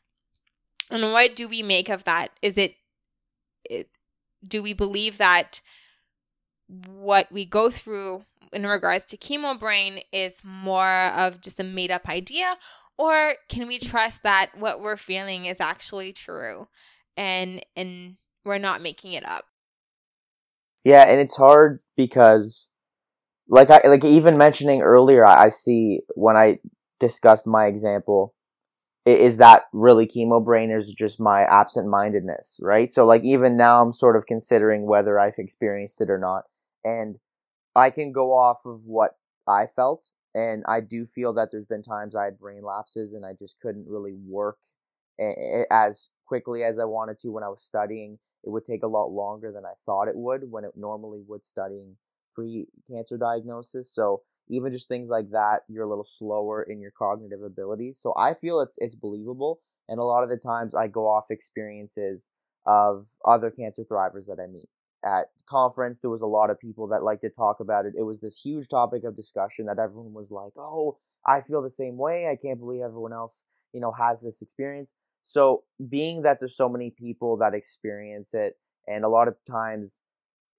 And 0.90 1.12
what 1.12 1.36
do 1.36 1.48
we 1.48 1.62
make 1.62 1.88
of 1.88 2.04
that? 2.04 2.30
Is 2.42 2.56
it, 2.56 2.74
it 3.64 3.88
do 4.46 4.62
we 4.62 4.72
believe 4.72 5.18
that 5.18 5.60
what 6.68 7.30
we 7.32 7.44
go 7.44 7.70
through 7.70 8.22
in 8.52 8.66
regards 8.66 9.06
to 9.06 9.16
chemo 9.16 9.58
brain 9.58 10.00
is 10.12 10.36
more 10.42 11.06
of 11.08 11.40
just 11.40 11.60
a 11.60 11.64
made 11.64 11.90
up 11.90 12.08
idea 12.08 12.56
or 12.96 13.34
can 13.48 13.68
we 13.68 13.78
trust 13.78 14.22
that 14.22 14.50
what 14.58 14.80
we're 14.80 14.96
feeling 14.96 15.46
is 15.46 15.58
actually 15.60 16.12
true 16.12 16.68
and 17.16 17.64
and 17.76 18.16
we're 18.44 18.58
not 18.58 18.82
making 18.82 19.12
it 19.12 19.26
up? 19.26 19.44
Yeah 20.84 21.04
and 21.04 21.20
it's 21.20 21.36
hard 21.36 21.78
because 21.96 22.70
like 23.48 23.70
i 23.70 23.80
like 23.86 24.04
even 24.04 24.36
mentioning 24.36 24.82
earlier 24.82 25.26
i 25.26 25.48
see 25.48 26.00
when 26.14 26.36
i 26.36 26.58
discussed 27.00 27.46
my 27.46 27.66
example 27.66 28.34
is 29.06 29.38
that 29.38 29.62
really 29.72 30.06
chemo 30.06 30.44
brain 30.44 30.70
or 30.70 30.76
is 30.76 30.92
just 30.92 31.18
my 31.18 31.42
absent 31.44 31.88
mindedness 31.88 32.58
right? 32.60 32.90
So 32.90 33.06
like 33.06 33.24
even 33.24 33.56
now 33.56 33.82
i'm 33.82 33.92
sort 33.92 34.16
of 34.16 34.26
considering 34.26 34.86
whether 34.86 35.18
i've 35.18 35.38
experienced 35.38 36.00
it 36.00 36.10
or 36.10 36.18
not 36.18 36.44
and 36.88 37.18
I 37.74 37.90
can 37.90 38.12
go 38.12 38.32
off 38.32 38.64
of 38.64 38.84
what 38.84 39.12
I 39.46 39.66
felt. 39.66 40.10
And 40.34 40.62
I 40.68 40.80
do 40.80 41.04
feel 41.04 41.32
that 41.34 41.50
there's 41.50 41.66
been 41.66 41.82
times 41.82 42.14
I 42.14 42.24
had 42.24 42.38
brain 42.38 42.62
lapses 42.62 43.12
and 43.12 43.24
I 43.24 43.32
just 43.32 43.58
couldn't 43.60 43.86
really 43.88 44.14
work 44.14 44.58
as 45.70 46.10
quickly 46.26 46.62
as 46.62 46.78
I 46.78 46.84
wanted 46.84 47.18
to 47.20 47.32
when 47.32 47.44
I 47.44 47.48
was 47.48 47.62
studying. 47.62 48.18
It 48.44 48.50
would 48.50 48.64
take 48.64 48.82
a 48.82 48.88
lot 48.88 49.10
longer 49.10 49.50
than 49.52 49.64
I 49.64 49.72
thought 49.84 50.08
it 50.08 50.16
would 50.16 50.50
when 50.50 50.64
it 50.64 50.72
normally 50.76 51.22
would 51.26 51.44
studying 51.44 51.96
pre 52.34 52.66
cancer 52.90 53.16
diagnosis. 53.16 53.92
So 53.92 54.22
even 54.48 54.70
just 54.70 54.88
things 54.88 55.10
like 55.10 55.30
that, 55.30 55.62
you're 55.68 55.84
a 55.84 55.88
little 55.88 56.04
slower 56.04 56.62
in 56.62 56.80
your 56.80 56.92
cognitive 56.96 57.42
abilities. 57.42 57.98
So 58.00 58.14
I 58.16 58.34
feel 58.34 58.60
it's 58.60 58.78
it's 58.78 58.94
believable. 58.94 59.60
And 59.88 59.98
a 59.98 60.04
lot 60.04 60.22
of 60.22 60.28
the 60.28 60.36
times 60.36 60.74
I 60.74 60.86
go 60.86 61.08
off 61.08 61.30
experiences 61.30 62.30
of 62.66 63.08
other 63.24 63.50
cancer 63.50 63.84
thrivers 63.84 64.26
that 64.26 64.38
I 64.40 64.46
meet 64.46 64.68
at 65.04 65.26
conference 65.46 66.00
there 66.00 66.10
was 66.10 66.22
a 66.22 66.26
lot 66.26 66.50
of 66.50 66.58
people 66.58 66.86
that 66.88 67.02
like 67.02 67.20
to 67.20 67.30
talk 67.30 67.60
about 67.60 67.86
it. 67.86 67.94
It 67.96 68.02
was 68.02 68.20
this 68.20 68.38
huge 68.40 68.68
topic 68.68 69.04
of 69.04 69.16
discussion 69.16 69.66
that 69.66 69.78
everyone 69.78 70.12
was 70.12 70.30
like 70.30 70.52
oh 70.56 70.98
i 71.26 71.40
feel 71.40 71.62
the 71.62 71.70
same 71.70 71.96
way. 71.96 72.28
I 72.28 72.36
can't 72.36 72.58
believe 72.60 72.82
everyone 72.82 73.12
else 73.12 73.46
you 73.72 73.80
know 73.80 73.92
has 73.92 74.22
this 74.22 74.42
experience. 74.42 74.94
So 75.22 75.64
being 75.88 76.22
that 76.22 76.38
there's 76.40 76.56
so 76.56 76.68
many 76.68 76.90
people 76.90 77.36
that 77.38 77.54
experience 77.54 78.34
it 78.34 78.54
and 78.86 79.04
a 79.04 79.08
lot 79.08 79.28
of 79.28 79.36
times 79.48 80.02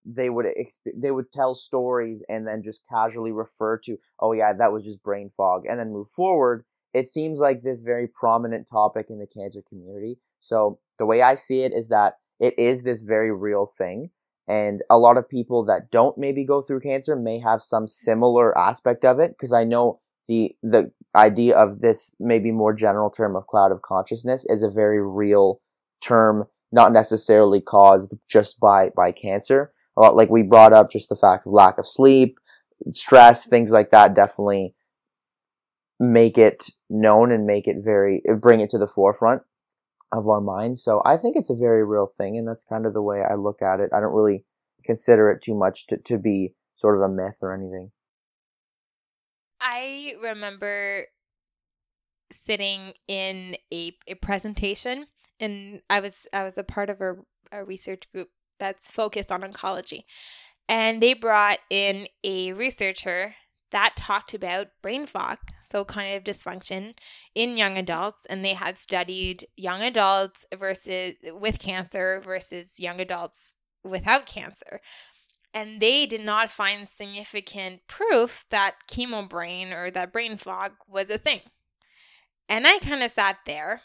they 0.06 0.30
would 0.30 0.46
exp- 0.46 0.94
they 0.96 1.12
would 1.12 1.32
tell 1.32 1.54
stories 1.54 2.24
and 2.30 2.48
then 2.48 2.64
just 2.64 2.82
casually 2.90 3.32
refer 3.32 3.78
to 3.78 3.98
oh 4.20 4.32
yeah 4.34 4.54
that 4.54 4.72
was 4.72 4.86
just 4.86 5.04
brain 5.04 5.30
fog 5.30 5.64
and 5.70 5.80
then 5.80 5.92
move 5.92 6.10
forward 6.10 6.64
it 6.94 7.08
seems 7.08 7.40
like 7.40 7.62
this 7.62 7.82
very 7.82 8.08
prominent 8.08 8.68
topic 8.68 9.08
in 9.12 9.20
the 9.20 9.28
cancer 9.28 9.62
community. 9.68 10.18
So 10.40 10.80
the 10.98 11.06
way 11.06 11.22
i 11.22 11.36
see 11.36 11.62
it 11.64 11.74
is 11.74 11.90
that 11.90 12.16
it 12.40 12.58
is 12.58 12.84
this 12.84 13.02
very 13.04 13.32
real 13.32 13.66
thing 13.66 14.10
and 14.50 14.82
a 14.90 14.98
lot 14.98 15.18
of 15.18 15.30
people 15.30 15.64
that 15.66 15.92
don't 15.92 16.18
maybe 16.18 16.44
go 16.44 16.62
through 16.62 16.80
cancer 16.80 17.16
may 17.16 17.40
have 17.40 17.62
some 17.62 17.88
similar 17.88 18.58
aspect 18.58 19.06
of 19.06 19.20
it 19.20 19.32
because 19.32 19.54
I 19.54 19.64
know 19.64 20.00
the 20.28 20.56
the 20.64 20.92
idea 21.16 21.56
of 21.56 21.80
this 21.80 22.16
maybe 22.20 22.52
more 22.52 22.74
general 22.74 23.12
term 23.12 23.36
of 23.36 23.48
cloud 23.48 23.72
of 23.72 23.84
consciousness 23.84 24.46
is 24.50 24.64
a 24.64 24.70
very 24.70 25.02
real 25.02 25.62
term 26.02 26.46
not 26.72 26.92
necessarily 26.92 27.62
caused 27.62 28.14
just 28.28 28.60
by 28.60 28.90
by 28.90 29.12
cancer. 29.12 29.72
A 29.96 30.02
lot 30.02 30.16
like 30.16 30.30
we 30.30 30.42
brought 30.42 30.74
up 30.74 30.92
just 30.92 31.10
the 31.10 31.16
fact 31.16 31.46
of 31.46 31.54
lack 31.54 31.78
of 31.78 31.88
sleep 31.88 32.40
stress 32.92 33.46
things 33.46 33.72
like 33.72 33.92
that 33.92 34.16
definitely 34.16 34.74
make 36.00 36.38
it 36.38 36.70
known 36.90 37.32
and 37.32 37.46
make 37.46 37.68
it 37.68 37.78
very 37.80 38.22
bring 38.38 38.62
it 38.62 38.70
to 38.70 38.78
the 38.78 38.88
forefront 38.88 39.42
of 40.12 40.28
our 40.28 40.42
mind. 40.42 40.80
So 40.80 41.02
I 41.06 41.18
think 41.18 41.36
it's 41.36 41.50
a 41.50 41.56
very 41.56 41.86
real 41.86 42.08
thing, 42.08 42.38
and 42.38 42.48
that's 42.48 42.64
kind 42.64 42.86
of 42.86 42.94
the 42.94 43.02
way 43.02 43.22
I 43.22 43.36
look 43.36 43.62
at 43.62 43.80
it. 43.80 43.92
I 43.94 44.00
don't 44.00 44.14
really 44.14 44.46
consider 44.84 45.30
it 45.30 45.42
too 45.42 45.56
much 45.56 45.88
to, 45.88 45.98
to 45.98 46.18
be 46.18 46.54
sort 46.76 46.96
of 46.96 47.02
a 47.02 47.10
myth 47.10 47.40
or 47.42 47.54
anything. 47.54 47.92
I 49.62 50.16
remember 50.22 51.06
sitting 52.32 52.94
in 53.08 53.58
a, 53.74 53.98
a 54.08 54.16
presentation 54.16 55.08
and 55.40 55.82
I 55.90 56.00
was 56.00 56.28
I 56.32 56.44
was 56.44 56.58
a 56.58 56.64
part 56.64 56.90
of 56.90 57.02
a, 57.02 57.16
a 57.52 57.64
research 57.64 58.12
group 58.12 58.30
that's 58.60 58.92
focused 58.92 59.32
on 59.32 59.42
oncology. 59.42 60.04
And 60.68 61.02
they 61.02 61.14
brought 61.14 61.60
in 61.70 62.08
a 62.24 62.54
researcher 62.54 63.36
that 63.72 63.96
talked 63.96 64.34
about 64.34 64.68
brain 64.82 65.06
fog, 65.06 65.38
so 65.70 65.86
cognitive 65.86 66.24
dysfunction 66.24 66.96
in 67.36 67.58
young 67.58 67.78
adults, 67.78 68.26
and 68.30 68.44
they 68.44 68.54
had 68.54 68.78
studied 68.78 69.48
young 69.56 69.82
adults 69.82 70.46
versus 70.58 71.16
with 71.24 71.60
cancer 71.60 72.22
versus 72.24 72.80
young 72.80 73.00
adults 73.00 73.56
without 73.84 74.26
cancer. 74.26 74.82
And 75.54 75.80
they 75.80 76.06
did 76.06 76.22
not 76.22 76.52
find 76.52 76.88
significant 76.88 77.82
proof 77.88 78.46
that 78.52 78.76
chemo 78.90 79.28
brain 79.28 79.74
or 79.74 79.90
that 79.92 80.14
brain 80.14 80.38
fog 80.38 80.74
was 80.88 81.10
a 81.10 81.18
thing. 81.18 81.42
And 82.48 82.68
I 82.68 82.80
kind 82.80 83.04
of 83.04 83.12
sat 83.12 83.38
there, 83.46 83.82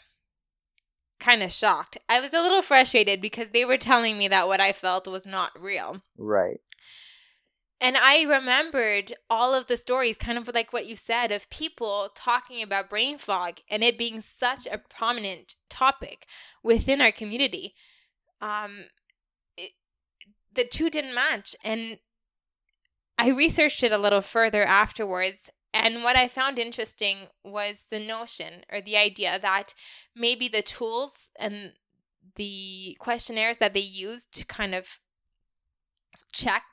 kind 1.19 1.41
of 1.41 1.51
shocked. 1.51 1.97
I 2.09 2.19
was 2.19 2.33
a 2.33 2.41
little 2.41 2.61
frustrated 2.61 3.21
because 3.21 3.49
they 3.49 3.65
were 3.65 3.77
telling 3.77 4.17
me 4.17 4.27
that 4.27 4.47
what 4.47 4.59
I 4.59 4.73
felt 4.73 5.07
was 5.07 5.25
not 5.25 5.51
real. 5.59 6.01
Right. 6.17 6.59
And 7.81 7.97
I 7.97 8.21
remembered 8.21 9.13
all 9.29 9.53
of 9.53 9.67
the 9.67 9.77
stories, 9.77 10.17
kind 10.17 10.37
of 10.37 10.49
like 10.53 10.71
what 10.71 10.85
you 10.85 10.95
said, 10.95 11.31
of 11.31 11.49
people 11.49 12.09
talking 12.15 12.63
about 12.63 12.89
brain 12.89 13.17
fog 13.17 13.59
and 13.69 13.83
it 13.83 13.97
being 13.97 14.21
such 14.21 14.65
a 14.65 14.77
prominent 14.77 15.55
topic 15.69 16.25
within 16.63 17.01
our 17.01 17.11
community. 17.11 17.75
Um, 18.41 18.85
it, 19.57 19.71
the 20.53 20.63
two 20.63 20.89
didn't 20.89 21.13
match. 21.13 21.55
And 21.63 21.99
I 23.17 23.29
researched 23.29 23.83
it 23.83 23.91
a 23.91 23.97
little 23.97 24.21
further 24.21 24.63
afterwards. 24.63 25.49
And 25.73 26.01
what 26.01 26.15
I 26.15 26.29
found 26.29 26.57
interesting 26.57 27.27
was 27.43 27.85
the 27.89 27.99
notion 27.99 28.63
or 28.71 28.79
the 28.79 28.95
idea 28.95 29.37
that 29.41 29.73
maybe 30.15 30.47
the 30.47 30.61
tools 30.61 31.27
and 31.37 31.73
the 32.35 32.95
questionnaires 32.99 33.57
that 33.57 33.73
they 33.73 33.81
use 33.81 34.25
to 34.31 34.45
kind 34.45 34.73
of 34.73 34.99
check 36.31 36.63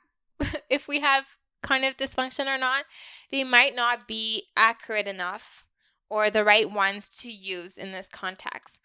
if 0.69 0.87
we 0.87 0.99
have 0.99 1.25
cognitive 1.61 1.97
dysfunction 1.97 2.47
or 2.47 2.57
not, 2.57 2.85
they 3.31 3.43
might 3.43 3.75
not 3.75 4.07
be 4.07 4.43
accurate 4.55 5.07
enough 5.07 5.65
or 6.09 6.29
the 6.29 6.43
right 6.43 6.69
ones 6.69 7.09
to 7.09 7.31
use 7.31 7.77
in 7.77 7.91
this 7.91 8.07
context. 8.07 8.77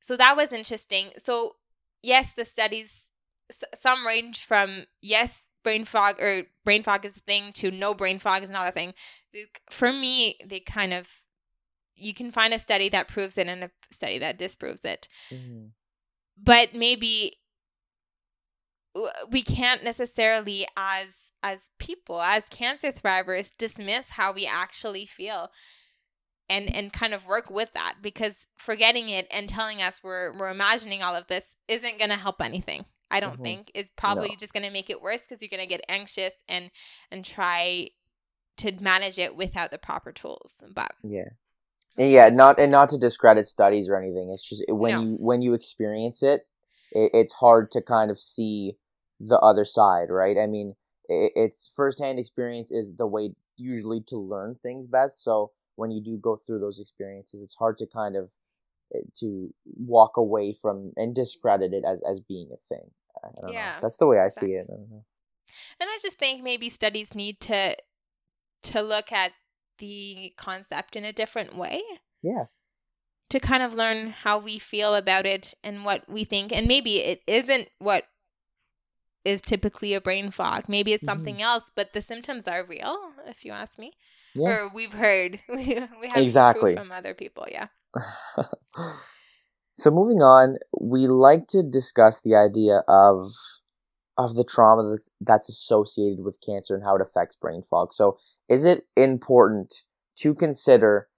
So 0.00 0.16
that 0.16 0.36
was 0.36 0.52
interesting. 0.52 1.10
So, 1.18 1.56
yes, 2.02 2.32
the 2.32 2.44
studies, 2.44 3.08
some 3.74 4.06
range 4.06 4.44
from 4.44 4.84
yes, 5.02 5.40
brain 5.64 5.84
fog 5.84 6.20
or 6.20 6.44
brain 6.64 6.84
fog 6.84 7.04
is 7.04 7.16
a 7.16 7.20
thing 7.20 7.50
to 7.54 7.72
no 7.72 7.92
brain 7.92 8.20
fog 8.20 8.44
is 8.44 8.50
not 8.50 8.68
a 8.68 8.72
thing. 8.72 8.94
For 9.70 9.92
me, 9.92 10.36
they 10.44 10.60
kind 10.60 10.94
of, 10.94 11.08
you 11.96 12.14
can 12.14 12.30
find 12.30 12.54
a 12.54 12.58
study 12.58 12.88
that 12.90 13.08
proves 13.08 13.36
it 13.36 13.48
and 13.48 13.64
a 13.64 13.70
study 13.90 14.18
that 14.18 14.38
disproves 14.38 14.84
it. 14.84 15.08
Mm-hmm. 15.30 15.66
But 16.40 16.74
maybe 16.74 17.38
we 19.30 19.42
can't 19.42 19.84
necessarily 19.84 20.66
as 20.76 21.08
as 21.42 21.70
people 21.78 22.20
as 22.20 22.44
cancer 22.50 22.92
thrivers 22.92 23.52
dismiss 23.56 24.10
how 24.10 24.32
we 24.32 24.46
actually 24.46 25.06
feel 25.06 25.50
and 26.48 26.74
and 26.74 26.92
kind 26.92 27.14
of 27.14 27.26
work 27.26 27.50
with 27.50 27.72
that 27.74 27.96
because 28.02 28.46
forgetting 28.56 29.08
it 29.08 29.26
and 29.30 29.48
telling 29.48 29.82
us 29.82 30.00
we're 30.02 30.36
we're 30.38 30.50
imagining 30.50 31.02
all 31.02 31.14
of 31.14 31.26
this 31.28 31.54
isn't 31.68 31.98
going 31.98 32.10
to 32.10 32.16
help 32.16 32.40
anything 32.40 32.84
i 33.10 33.20
don't 33.20 33.34
mm-hmm. 33.34 33.42
think 33.44 33.70
it's 33.74 33.90
probably 33.96 34.28
no. 34.28 34.34
just 34.38 34.52
going 34.52 34.64
to 34.64 34.72
make 34.72 34.90
it 34.90 35.02
worse 35.02 35.22
because 35.22 35.42
you're 35.42 35.48
going 35.48 35.60
to 35.60 35.68
get 35.68 35.84
anxious 35.88 36.34
and 36.48 36.70
and 37.10 37.24
try 37.24 37.88
to 38.56 38.72
manage 38.80 39.18
it 39.18 39.36
without 39.36 39.70
the 39.70 39.78
proper 39.78 40.12
tools 40.12 40.62
but 40.72 40.92
yeah 41.02 41.28
and 41.96 42.10
yeah 42.10 42.28
not 42.28 42.58
and 42.58 42.72
not 42.72 42.88
to 42.88 42.98
discredit 42.98 43.46
studies 43.46 43.88
or 43.88 43.96
anything 43.96 44.30
it's 44.30 44.48
just 44.48 44.64
when 44.68 44.92
no. 44.92 45.00
you 45.02 45.16
when 45.18 45.42
you 45.42 45.54
experience 45.54 46.22
it, 46.22 46.46
it 46.92 47.10
it's 47.12 47.34
hard 47.34 47.70
to 47.70 47.80
kind 47.80 48.10
of 48.10 48.18
see 48.18 48.76
the 49.20 49.38
other 49.38 49.64
side, 49.64 50.10
right? 50.10 50.36
I 50.38 50.46
mean, 50.46 50.74
it, 51.08 51.32
it's 51.34 51.70
firsthand 51.74 52.18
experience 52.18 52.70
is 52.70 52.94
the 52.96 53.06
way 53.06 53.30
usually 53.58 54.00
to 54.08 54.16
learn 54.16 54.56
things 54.62 54.86
best. 54.86 55.22
So 55.22 55.52
when 55.76 55.90
you 55.90 56.02
do 56.02 56.18
go 56.18 56.36
through 56.36 56.60
those 56.60 56.80
experiences, 56.80 57.42
it's 57.42 57.54
hard 57.54 57.78
to 57.78 57.86
kind 57.86 58.16
of 58.16 58.30
eh, 58.94 59.00
to 59.20 59.52
walk 59.64 60.16
away 60.16 60.54
from 60.60 60.92
and 60.96 61.14
discredit 61.14 61.72
it 61.72 61.84
as 61.86 62.02
as 62.08 62.20
being 62.20 62.50
a 62.52 62.56
thing. 62.56 62.90
yeah, 63.48 63.74
know. 63.74 63.78
that's 63.82 63.96
the 63.96 64.06
way 64.06 64.18
I 64.18 64.28
see 64.28 64.52
it. 64.52 64.66
I 64.70 64.76
and 65.80 65.88
I 65.88 65.98
just 66.02 66.18
think 66.18 66.42
maybe 66.42 66.68
studies 66.68 67.14
need 67.14 67.40
to 67.40 67.76
to 68.64 68.82
look 68.82 69.12
at 69.12 69.32
the 69.78 70.34
concept 70.36 70.96
in 70.96 71.04
a 71.04 71.12
different 71.12 71.56
way. 71.56 71.82
Yeah. 72.22 72.46
To 73.30 73.40
kind 73.40 73.62
of 73.62 73.74
learn 73.74 74.10
how 74.10 74.38
we 74.38 74.58
feel 74.58 74.94
about 74.94 75.26
it 75.26 75.54
and 75.62 75.84
what 75.84 76.08
we 76.08 76.24
think. 76.24 76.52
And 76.52 76.66
maybe 76.66 76.98
it 76.98 77.22
isn't 77.26 77.68
what 77.78 78.04
is 79.26 79.42
typically 79.42 79.92
a 79.92 80.00
brain 80.00 80.30
fog. 80.30 80.68
Maybe 80.68 80.92
it's 80.92 81.02
mm-hmm. 81.02 81.10
something 81.10 81.34
mm-hmm. 81.36 81.44
else, 81.44 81.70
but 81.74 81.92
the 81.92 82.00
symptoms 82.00 82.46
are 82.46 82.64
real, 82.64 82.96
if 83.26 83.44
you 83.44 83.52
ask 83.52 83.78
me. 83.78 83.92
Yeah. 84.34 84.48
Or 84.48 84.68
we've 84.68 84.92
heard 84.92 85.40
we, 85.48 85.56
we 86.00 86.08
have 86.08 86.22
exactly 86.22 86.76
from 86.76 86.92
other 86.92 87.14
people. 87.14 87.46
Yeah. 87.50 87.66
so 89.74 89.90
moving 89.90 90.22
on, 90.22 90.58
we 90.78 91.06
like 91.06 91.48
to 91.48 91.62
discuss 91.62 92.20
the 92.20 92.36
idea 92.36 92.82
of 92.86 93.32
of 94.18 94.34
the 94.34 94.44
trauma 94.44 94.88
that's 94.88 95.10
that's 95.20 95.48
associated 95.48 96.24
with 96.24 96.38
cancer 96.44 96.74
and 96.74 96.84
how 96.84 96.96
it 96.96 97.02
affects 97.02 97.36
brain 97.36 97.62
fog. 97.62 97.92
So, 97.92 98.18
is 98.48 98.64
it 98.64 98.86
important 98.96 99.82
to 100.18 100.34
consider 100.34 101.08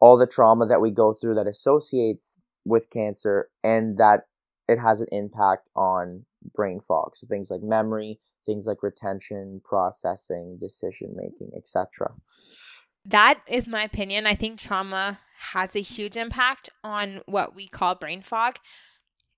all 0.00 0.16
the 0.16 0.26
trauma 0.26 0.66
that 0.66 0.80
we 0.80 0.90
go 0.90 1.12
through 1.12 1.34
that 1.34 1.46
associates 1.46 2.40
with 2.64 2.90
cancer 2.90 3.48
and 3.62 3.98
that 3.98 4.24
it 4.68 4.78
has 4.78 5.00
an 5.00 5.08
impact 5.12 5.70
on 5.74 6.24
brain 6.54 6.80
fog. 6.80 7.16
So 7.16 7.26
things 7.26 7.50
like 7.50 7.62
memory, 7.62 8.18
things 8.44 8.66
like 8.66 8.82
retention, 8.82 9.60
processing, 9.64 10.58
decision 10.60 11.14
making, 11.16 11.50
etc. 11.56 12.08
That 13.04 13.40
is 13.46 13.68
my 13.68 13.84
opinion. 13.84 14.26
I 14.26 14.34
think 14.34 14.58
trauma 14.58 15.20
has 15.52 15.76
a 15.76 15.80
huge 15.80 16.16
impact 16.16 16.70
on 16.82 17.20
what 17.26 17.54
we 17.54 17.68
call 17.68 17.94
brain 17.94 18.22
fog 18.22 18.56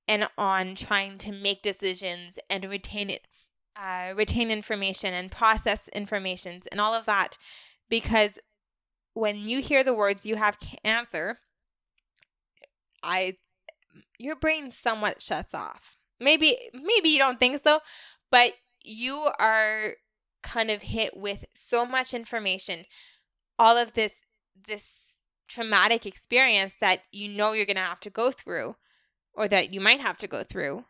and 0.06 0.28
on 0.38 0.74
trying 0.74 1.18
to 1.18 1.32
make 1.32 1.62
decisions 1.62 2.38
and 2.48 2.64
retain 2.64 3.10
it 3.10 3.26
uh, 3.76 4.12
retain 4.16 4.50
information 4.50 5.14
and 5.14 5.30
process 5.30 5.88
information 5.88 6.62
and 6.72 6.80
all 6.80 6.94
of 6.94 7.06
that 7.06 7.38
because 7.88 8.38
when 9.14 9.36
you 9.36 9.60
hear 9.60 9.84
the 9.84 9.94
words 9.94 10.26
you 10.26 10.36
have 10.36 10.58
cancer 10.84 11.38
i 13.02 13.36
your 14.18 14.34
brain 14.34 14.72
somewhat 14.72 15.22
shuts 15.22 15.54
off 15.54 15.97
Maybe 16.20 16.56
maybe 16.72 17.10
you 17.10 17.18
don't 17.18 17.38
think 17.38 17.62
so, 17.62 17.80
but 18.30 18.52
you 18.82 19.28
are 19.38 19.94
kind 20.42 20.70
of 20.70 20.82
hit 20.82 21.16
with 21.16 21.44
so 21.54 21.84
much 21.84 22.14
information, 22.14 22.84
all 23.58 23.76
of 23.76 23.94
this 23.94 24.14
this 24.66 25.24
traumatic 25.48 26.04
experience 26.04 26.74
that 26.80 27.00
you 27.10 27.28
know 27.28 27.52
you're 27.52 27.66
going 27.66 27.76
to 27.76 27.82
have 27.82 28.00
to 28.00 28.10
go 28.10 28.30
through 28.30 28.76
or 29.32 29.48
that 29.48 29.72
you 29.72 29.80
might 29.80 30.00
have 30.00 30.18
to 30.18 30.26
go 30.26 30.44
through. 30.44 30.84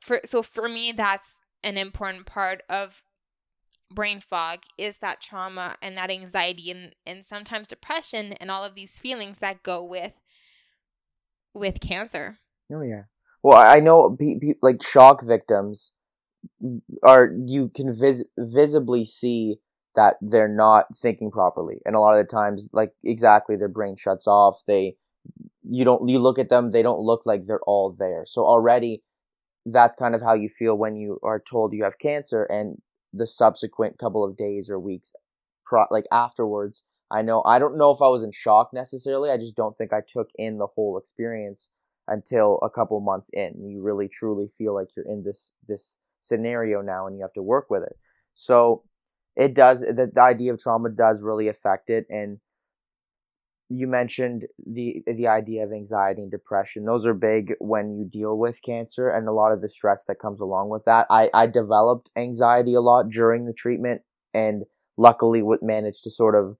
For 0.00 0.20
so 0.24 0.42
for 0.42 0.68
me 0.68 0.92
that's 0.92 1.36
an 1.62 1.76
important 1.76 2.26
part 2.26 2.62
of 2.68 3.02
brain 3.90 4.20
fog 4.20 4.60
is 4.78 4.98
that 4.98 5.20
trauma 5.20 5.76
and 5.82 5.96
that 5.96 6.10
anxiety 6.10 6.70
and 6.70 6.94
and 7.04 7.24
sometimes 7.24 7.68
depression 7.68 8.32
and 8.34 8.50
all 8.50 8.64
of 8.64 8.74
these 8.74 8.98
feelings 8.98 9.38
that 9.40 9.62
go 9.62 9.82
with 9.82 10.12
with 11.52 11.80
cancer. 11.80 12.38
Oh 12.72 12.82
yeah. 12.82 13.02
Well, 13.42 13.58
I 13.58 13.80
know 13.80 14.16
like 14.62 14.82
shock 14.82 15.22
victims 15.24 15.92
are 17.02 17.32
you 17.46 17.70
can 17.74 17.94
vis- 17.94 18.24
visibly 18.38 19.04
see 19.04 19.56
that 19.94 20.16
they're 20.20 20.48
not 20.48 20.94
thinking 20.94 21.30
properly, 21.30 21.80
and 21.84 21.94
a 21.94 22.00
lot 22.00 22.18
of 22.18 22.18
the 22.18 22.30
times, 22.30 22.68
like 22.72 22.92
exactly, 23.02 23.56
their 23.56 23.68
brain 23.68 23.96
shuts 23.96 24.26
off. 24.26 24.62
They 24.66 24.96
you 25.62 25.84
don't 25.84 26.08
you 26.08 26.18
look 26.18 26.38
at 26.38 26.48
them, 26.50 26.70
they 26.70 26.82
don't 26.82 27.00
look 27.00 27.22
like 27.24 27.46
they're 27.46 27.60
all 27.66 27.94
there. 27.98 28.24
So 28.26 28.44
already, 28.44 29.02
that's 29.64 29.96
kind 29.96 30.14
of 30.14 30.22
how 30.22 30.34
you 30.34 30.48
feel 30.48 30.76
when 30.76 30.96
you 30.96 31.18
are 31.22 31.40
told 31.40 31.72
you 31.72 31.84
have 31.84 31.98
cancer, 31.98 32.44
and 32.44 32.78
the 33.12 33.26
subsequent 33.26 33.98
couple 33.98 34.24
of 34.24 34.36
days 34.36 34.70
or 34.70 34.78
weeks, 34.78 35.12
pro- 35.64 35.86
like 35.90 36.06
afterwards. 36.12 36.82
I 37.10 37.22
know 37.22 37.42
I 37.44 37.58
don't 37.58 37.78
know 37.78 37.90
if 37.90 38.02
I 38.02 38.08
was 38.08 38.22
in 38.22 38.32
shock 38.32 38.70
necessarily. 38.72 39.30
I 39.30 39.38
just 39.38 39.56
don't 39.56 39.76
think 39.76 39.92
I 39.92 40.02
took 40.06 40.28
in 40.36 40.58
the 40.58 40.68
whole 40.74 40.98
experience 40.98 41.70
until 42.10 42.58
a 42.62 42.68
couple 42.68 43.00
months 43.00 43.30
in. 43.32 43.54
You 43.64 43.80
really 43.82 44.08
truly 44.08 44.48
feel 44.48 44.74
like 44.74 44.88
you're 44.96 45.06
in 45.06 45.22
this 45.24 45.54
this 45.66 45.98
scenario 46.20 46.82
now 46.82 47.06
and 47.06 47.16
you 47.16 47.22
have 47.22 47.32
to 47.34 47.42
work 47.42 47.70
with 47.70 47.82
it. 47.82 47.96
So 48.34 48.82
it 49.36 49.54
does 49.54 49.80
the, 49.80 50.10
the 50.12 50.20
idea 50.20 50.52
of 50.52 50.60
trauma 50.60 50.90
does 50.90 51.22
really 51.22 51.48
affect 51.48 51.88
it 51.88 52.06
and 52.10 52.38
you 53.68 53.86
mentioned 53.86 54.46
the 54.66 55.02
the 55.06 55.28
idea 55.28 55.62
of 55.64 55.72
anxiety 55.72 56.22
and 56.22 56.30
depression 56.30 56.84
those 56.84 57.06
are 57.06 57.14
big 57.14 57.54
when 57.60 57.92
you 57.92 58.04
deal 58.04 58.36
with 58.36 58.60
cancer 58.62 59.08
and 59.08 59.28
a 59.28 59.32
lot 59.32 59.52
of 59.52 59.62
the 59.62 59.68
stress 59.68 60.04
that 60.06 60.18
comes 60.18 60.40
along 60.40 60.68
with 60.68 60.84
that 60.84 61.06
i 61.08 61.30
i 61.32 61.46
developed 61.46 62.10
anxiety 62.16 62.74
a 62.74 62.80
lot 62.80 63.08
during 63.08 63.46
the 63.46 63.52
treatment 63.52 64.02
and 64.34 64.64
luckily 64.98 65.42
would 65.42 65.62
manage 65.62 66.02
to 66.02 66.10
sort 66.10 66.34
of 66.34 66.56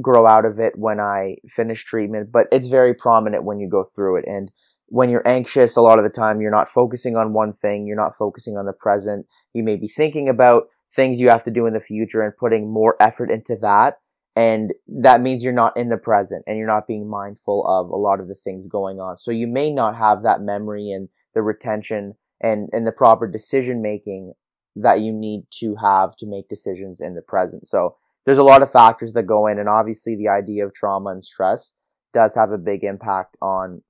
grow 0.00 0.26
out 0.26 0.44
of 0.44 0.58
it 0.60 0.78
when 0.78 1.00
I 1.00 1.36
finish 1.48 1.84
treatment, 1.84 2.30
but 2.32 2.46
it's 2.52 2.68
very 2.68 2.94
prominent 2.94 3.44
when 3.44 3.60
you 3.60 3.68
go 3.68 3.84
through 3.84 4.18
it. 4.18 4.24
And 4.26 4.50
when 4.86 5.10
you're 5.10 5.26
anxious, 5.26 5.76
a 5.76 5.82
lot 5.82 5.98
of 5.98 6.04
the 6.04 6.10
time 6.10 6.40
you're 6.40 6.50
not 6.50 6.68
focusing 6.68 7.16
on 7.16 7.32
one 7.32 7.52
thing, 7.52 7.86
you're 7.86 7.96
not 7.96 8.14
focusing 8.14 8.56
on 8.56 8.66
the 8.66 8.72
present. 8.72 9.26
You 9.54 9.62
may 9.62 9.76
be 9.76 9.88
thinking 9.88 10.28
about 10.28 10.64
things 10.94 11.20
you 11.20 11.28
have 11.28 11.44
to 11.44 11.50
do 11.50 11.66
in 11.66 11.74
the 11.74 11.80
future 11.80 12.22
and 12.22 12.36
putting 12.36 12.72
more 12.72 12.96
effort 13.00 13.30
into 13.30 13.56
that. 13.62 13.98
And 14.36 14.72
that 14.86 15.20
means 15.20 15.42
you're 15.42 15.52
not 15.52 15.76
in 15.76 15.88
the 15.88 15.96
present 15.96 16.44
and 16.46 16.56
you're 16.56 16.66
not 16.66 16.86
being 16.86 17.08
mindful 17.08 17.66
of 17.66 17.90
a 17.90 17.96
lot 17.96 18.20
of 18.20 18.28
the 18.28 18.34
things 18.34 18.66
going 18.66 19.00
on. 19.00 19.16
So 19.16 19.30
you 19.30 19.46
may 19.46 19.70
not 19.70 19.96
have 19.96 20.22
that 20.22 20.40
memory 20.40 20.90
and 20.90 21.08
the 21.34 21.42
retention 21.42 22.14
and, 22.40 22.68
and 22.72 22.86
the 22.86 22.92
proper 22.92 23.26
decision 23.26 23.82
making 23.82 24.34
that 24.76 25.00
you 25.00 25.12
need 25.12 25.42
to 25.58 25.76
have 25.76 26.16
to 26.16 26.26
make 26.26 26.48
decisions 26.48 27.00
in 27.00 27.14
the 27.14 27.22
present. 27.22 27.66
So 27.66 27.96
there's 28.24 28.38
a 28.38 28.42
lot 28.42 28.62
of 28.62 28.70
factors 28.70 29.12
that 29.12 29.24
go 29.24 29.46
in, 29.46 29.58
and 29.58 29.68
obviously 29.68 30.16
the 30.16 30.28
idea 30.28 30.66
of 30.66 30.72
trauma 30.72 31.10
and 31.10 31.24
stress 31.24 31.74
does 32.12 32.34
have 32.34 32.52
a 32.52 32.58
big 32.58 32.84
impact 32.84 33.36
on 33.40 33.82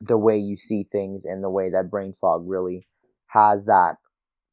the 0.00 0.18
way 0.18 0.36
you 0.36 0.56
see 0.56 0.82
things 0.82 1.24
and 1.24 1.42
the 1.42 1.50
way 1.50 1.70
that 1.70 1.90
brain 1.90 2.12
fog 2.12 2.42
really 2.46 2.86
has 3.28 3.66
that 3.66 3.96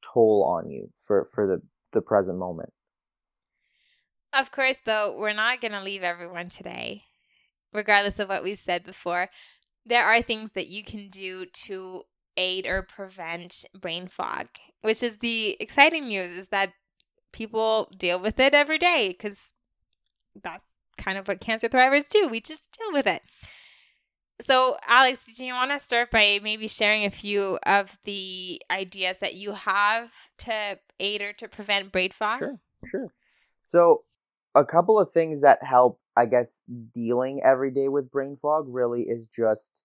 toll 0.01 0.43
on 0.43 0.69
you 0.69 0.89
for 0.95 1.25
for 1.25 1.47
the 1.47 1.61
the 1.91 2.01
present 2.01 2.37
moment. 2.37 2.71
Of 4.31 4.51
course, 4.51 4.77
though, 4.85 5.15
we're 5.17 5.33
not 5.33 5.59
going 5.59 5.71
to 5.71 5.81
leave 5.81 6.03
everyone 6.03 6.49
today, 6.49 7.03
regardless 7.73 8.19
of 8.19 8.29
what 8.29 8.43
we 8.43 8.53
said 8.53 8.83
before. 8.83 9.29
There 9.85 10.05
are 10.05 10.21
things 10.21 10.51
that 10.53 10.67
you 10.67 10.83
can 10.83 11.09
do 11.09 11.45
to 11.45 12.03
aid 12.37 12.67
or 12.67 12.83
prevent 12.83 13.65
brain 13.73 14.07
fog, 14.07 14.47
which 14.81 15.01
is 15.01 15.17
the 15.17 15.57
exciting 15.59 16.05
news 16.05 16.37
is 16.37 16.47
that 16.49 16.73
people 17.31 17.91
deal 17.97 18.19
with 18.19 18.39
it 18.39 18.53
every 18.53 18.77
day 18.77 19.09
because 19.09 19.53
that's 20.41 20.65
kind 20.97 21.17
of 21.17 21.27
what 21.27 21.39
cancer 21.39 21.69
thrivers 21.69 22.09
do. 22.09 22.27
We 22.27 22.41
just 22.41 22.63
deal 22.77 22.91
with 22.91 23.07
it. 23.07 23.21
So, 24.41 24.77
Alex, 24.87 25.37
do 25.37 25.45
you 25.45 25.53
want 25.53 25.71
to 25.71 25.79
start 25.81 26.11
by 26.11 26.39
maybe 26.41 26.67
sharing 26.67 27.03
a 27.05 27.09
few 27.09 27.59
of 27.65 27.97
the 28.05 28.61
ideas 28.71 29.17
that 29.19 29.35
you 29.35 29.51
have 29.51 30.11
to 30.39 30.79
aid 30.99 31.21
or 31.21 31.33
to 31.33 31.47
prevent 31.49 31.91
brain 31.91 32.11
fog? 32.11 32.39
Sure, 32.39 32.59
sure. 32.85 33.13
So, 33.61 34.03
a 34.55 34.63
couple 34.63 34.97
of 34.97 35.11
things 35.11 35.41
that 35.41 35.61
help, 35.61 35.99
I 36.15 36.25
guess, 36.25 36.63
dealing 36.93 37.41
every 37.43 37.71
day 37.71 37.89
with 37.89 38.11
brain 38.11 38.37
fog 38.37 38.65
really 38.69 39.03
is 39.03 39.27
just 39.27 39.83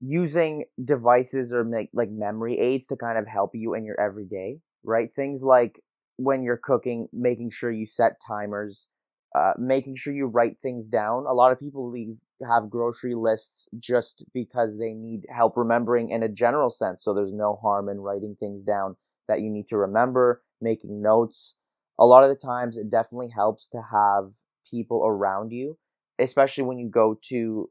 using 0.00 0.64
devices 0.82 1.52
or 1.52 1.64
make 1.64 1.90
like 1.92 2.10
memory 2.10 2.58
aids 2.58 2.86
to 2.86 2.96
kind 2.96 3.18
of 3.18 3.26
help 3.26 3.50
you 3.54 3.74
in 3.74 3.84
your 3.84 4.00
everyday, 4.00 4.58
right? 4.84 5.10
Things 5.12 5.42
like 5.42 5.82
when 6.18 6.42
you're 6.42 6.58
cooking, 6.58 7.08
making 7.12 7.50
sure 7.50 7.70
you 7.70 7.86
set 7.86 8.20
timers, 8.20 8.86
uh, 9.34 9.52
making 9.56 9.94
sure 9.94 10.12
you 10.12 10.26
write 10.26 10.58
things 10.58 10.88
down. 10.88 11.24
A 11.26 11.32
lot 11.32 11.52
of 11.52 11.58
people 11.58 11.88
leave 11.88 12.18
have 12.46 12.70
grocery 12.70 13.14
lists 13.14 13.68
just 13.78 14.24
because 14.34 14.78
they 14.78 14.92
need 14.92 15.26
help 15.28 15.56
remembering 15.56 16.10
in 16.10 16.22
a 16.22 16.28
general 16.28 16.70
sense. 16.70 17.02
So 17.02 17.14
there's 17.14 17.32
no 17.32 17.56
harm 17.62 17.88
in 17.88 18.00
writing 18.00 18.36
things 18.38 18.62
down 18.62 18.96
that 19.28 19.40
you 19.40 19.50
need 19.50 19.68
to 19.68 19.78
remember, 19.78 20.42
making 20.60 21.00
notes. 21.00 21.54
A 21.98 22.06
lot 22.06 22.22
of 22.22 22.28
the 22.28 22.36
times 22.36 22.76
it 22.76 22.90
definitely 22.90 23.30
helps 23.34 23.68
to 23.68 23.82
have 23.92 24.32
people 24.68 25.04
around 25.06 25.52
you, 25.52 25.78
especially 26.18 26.64
when 26.64 26.78
you 26.78 26.88
go 26.88 27.18
to 27.28 27.70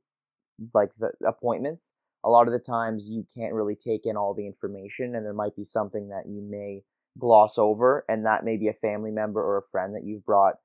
like 0.73 0.93
the 0.95 1.11
appointments. 1.25 1.93
A 2.23 2.29
lot 2.29 2.47
of 2.47 2.53
the 2.53 2.59
times 2.59 3.09
you 3.09 3.25
can't 3.37 3.53
really 3.53 3.75
take 3.75 4.05
in 4.05 4.17
all 4.17 4.33
the 4.33 4.47
information 4.47 5.15
and 5.15 5.25
there 5.25 5.33
might 5.33 5.55
be 5.55 5.63
something 5.63 6.09
that 6.09 6.25
you 6.27 6.41
may 6.41 6.83
gloss 7.17 7.57
over 7.57 8.05
and 8.07 8.25
that 8.25 8.45
may 8.45 8.57
be 8.57 8.67
a 8.67 8.73
family 8.73 9.11
member 9.11 9.41
or 9.41 9.57
a 9.57 9.69
friend 9.71 9.95
that 9.95 10.03
you've 10.05 10.25
brought 10.25 10.55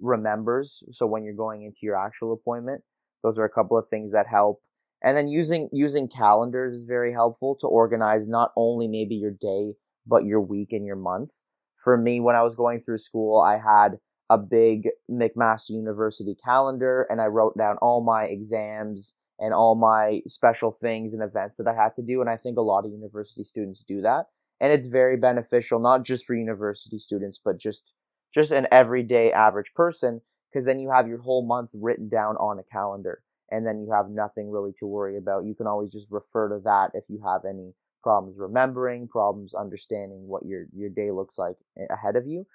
remembers. 0.00 0.82
So 0.90 1.06
when 1.06 1.24
you're 1.24 1.34
going 1.34 1.62
into 1.62 1.80
your 1.82 1.96
actual 1.96 2.32
appointment, 2.32 2.82
those 3.22 3.38
are 3.38 3.44
a 3.44 3.50
couple 3.50 3.78
of 3.78 3.88
things 3.88 4.12
that 4.12 4.26
help. 4.26 4.60
And 5.02 5.16
then 5.16 5.28
using 5.28 5.68
using 5.72 6.08
calendars 6.08 6.72
is 6.72 6.84
very 6.84 7.12
helpful 7.12 7.56
to 7.60 7.66
organize 7.66 8.28
not 8.28 8.52
only 8.56 8.86
maybe 8.86 9.14
your 9.14 9.32
day, 9.32 9.74
but 10.06 10.24
your 10.24 10.40
week 10.40 10.72
and 10.72 10.86
your 10.86 10.96
month. 10.96 11.42
For 11.76 11.96
me, 11.96 12.20
when 12.20 12.36
I 12.36 12.42
was 12.42 12.54
going 12.54 12.80
through 12.80 12.98
school, 12.98 13.40
I 13.40 13.58
had 13.58 13.98
a 14.30 14.38
big 14.38 14.88
McMaster 15.10 15.70
University 15.70 16.34
calendar 16.34 17.06
and 17.10 17.20
I 17.20 17.26
wrote 17.26 17.58
down 17.58 17.76
all 17.82 18.02
my 18.02 18.24
exams 18.24 19.16
and 19.38 19.52
all 19.52 19.74
my 19.74 20.22
special 20.26 20.70
things 20.70 21.12
and 21.12 21.22
events 21.22 21.56
that 21.56 21.66
I 21.66 21.74
had 21.74 21.94
to 21.96 22.02
do. 22.02 22.20
And 22.20 22.30
I 22.30 22.36
think 22.36 22.56
a 22.56 22.62
lot 22.62 22.84
of 22.84 22.92
university 22.92 23.42
students 23.42 23.82
do 23.82 24.00
that. 24.02 24.26
And 24.62 24.72
it's 24.72 24.86
very 24.86 25.16
beneficial, 25.16 25.80
not 25.80 26.04
just 26.04 26.24
for 26.24 26.34
university 26.34 26.98
students, 26.98 27.38
but 27.44 27.58
just, 27.58 27.92
just 28.32 28.52
an 28.52 28.68
everyday 28.70 29.32
average 29.32 29.74
person 29.74 30.22
because 30.50 30.64
then 30.64 30.78
you 30.78 30.90
have 30.90 31.08
your 31.08 31.18
whole 31.18 31.44
month 31.44 31.70
written 31.74 32.08
down 32.08 32.36
on 32.36 32.58
a 32.58 32.62
calendar 32.62 33.22
and 33.50 33.66
then 33.66 33.80
you 33.80 33.92
have 33.92 34.08
nothing 34.08 34.50
really 34.50 34.72
to 34.78 34.86
worry 34.86 35.18
about. 35.18 35.44
You 35.44 35.54
can 35.54 35.66
always 35.66 35.92
just 35.92 36.06
refer 36.10 36.48
to 36.48 36.60
that 36.64 36.92
if 36.94 37.04
you 37.08 37.20
have 37.24 37.42
any 37.44 37.74
problems 38.02 38.38
remembering, 38.38 39.08
problems 39.08 39.54
understanding 39.54 40.26
what 40.26 40.44
your, 40.46 40.66
your 40.72 40.90
day 40.90 41.10
looks 41.10 41.38
like 41.38 41.56
ahead 41.90 42.16
of 42.16 42.26
you. 42.26 42.46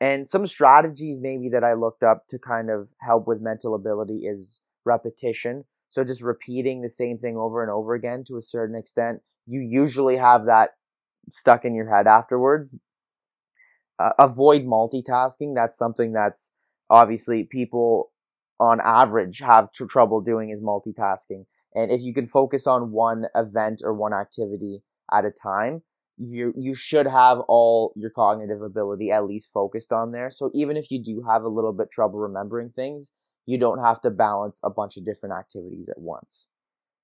And 0.00 0.26
some 0.26 0.46
strategies 0.46 1.20
maybe 1.20 1.48
that 1.50 1.64
I 1.64 1.74
looked 1.74 2.02
up 2.02 2.26
to 2.28 2.38
kind 2.38 2.70
of 2.70 2.90
help 3.00 3.26
with 3.26 3.40
mental 3.40 3.74
ability 3.74 4.24
is 4.26 4.60
repetition. 4.84 5.64
So 5.90 6.04
just 6.04 6.22
repeating 6.22 6.80
the 6.80 6.88
same 6.88 7.18
thing 7.18 7.36
over 7.36 7.62
and 7.62 7.70
over 7.70 7.94
again 7.94 8.24
to 8.28 8.36
a 8.36 8.42
certain 8.42 8.76
extent. 8.76 9.20
You 9.46 9.60
usually 9.60 10.16
have 10.16 10.46
that 10.46 10.70
stuck 11.30 11.64
in 11.64 11.74
your 11.74 11.90
head 11.90 12.06
afterwards. 12.06 12.76
Uh, 13.98 14.10
avoid 14.18 14.64
multitasking. 14.64 15.54
That's 15.54 15.76
something 15.76 16.12
that's 16.12 16.50
obviously 16.90 17.44
people 17.44 18.10
on 18.58 18.80
average 18.80 19.40
have 19.40 19.72
tr- 19.72 19.84
trouble 19.84 20.20
doing 20.20 20.50
is 20.50 20.60
multitasking. 20.60 21.44
And 21.74 21.90
if 21.90 22.02
you 22.02 22.14
can 22.14 22.26
focus 22.26 22.66
on 22.66 22.92
one 22.92 23.26
event 23.34 23.82
or 23.84 23.94
one 23.94 24.12
activity 24.12 24.82
at 25.12 25.24
a 25.24 25.30
time, 25.30 25.82
you 26.16 26.52
you 26.56 26.74
should 26.74 27.08
have 27.08 27.40
all 27.48 27.92
your 27.96 28.10
cognitive 28.10 28.62
ability 28.62 29.10
at 29.10 29.24
least 29.24 29.52
focused 29.52 29.92
on 29.92 30.12
there. 30.12 30.30
So 30.30 30.50
even 30.54 30.76
if 30.76 30.90
you 30.90 31.02
do 31.02 31.24
have 31.28 31.42
a 31.42 31.48
little 31.48 31.72
bit 31.72 31.90
trouble 31.90 32.20
remembering 32.20 32.70
things, 32.70 33.12
you 33.46 33.58
don't 33.58 33.82
have 33.82 34.00
to 34.02 34.10
balance 34.10 34.60
a 34.62 34.70
bunch 34.70 34.96
of 34.96 35.04
different 35.04 35.34
activities 35.34 35.88
at 35.88 35.98
once. 35.98 36.48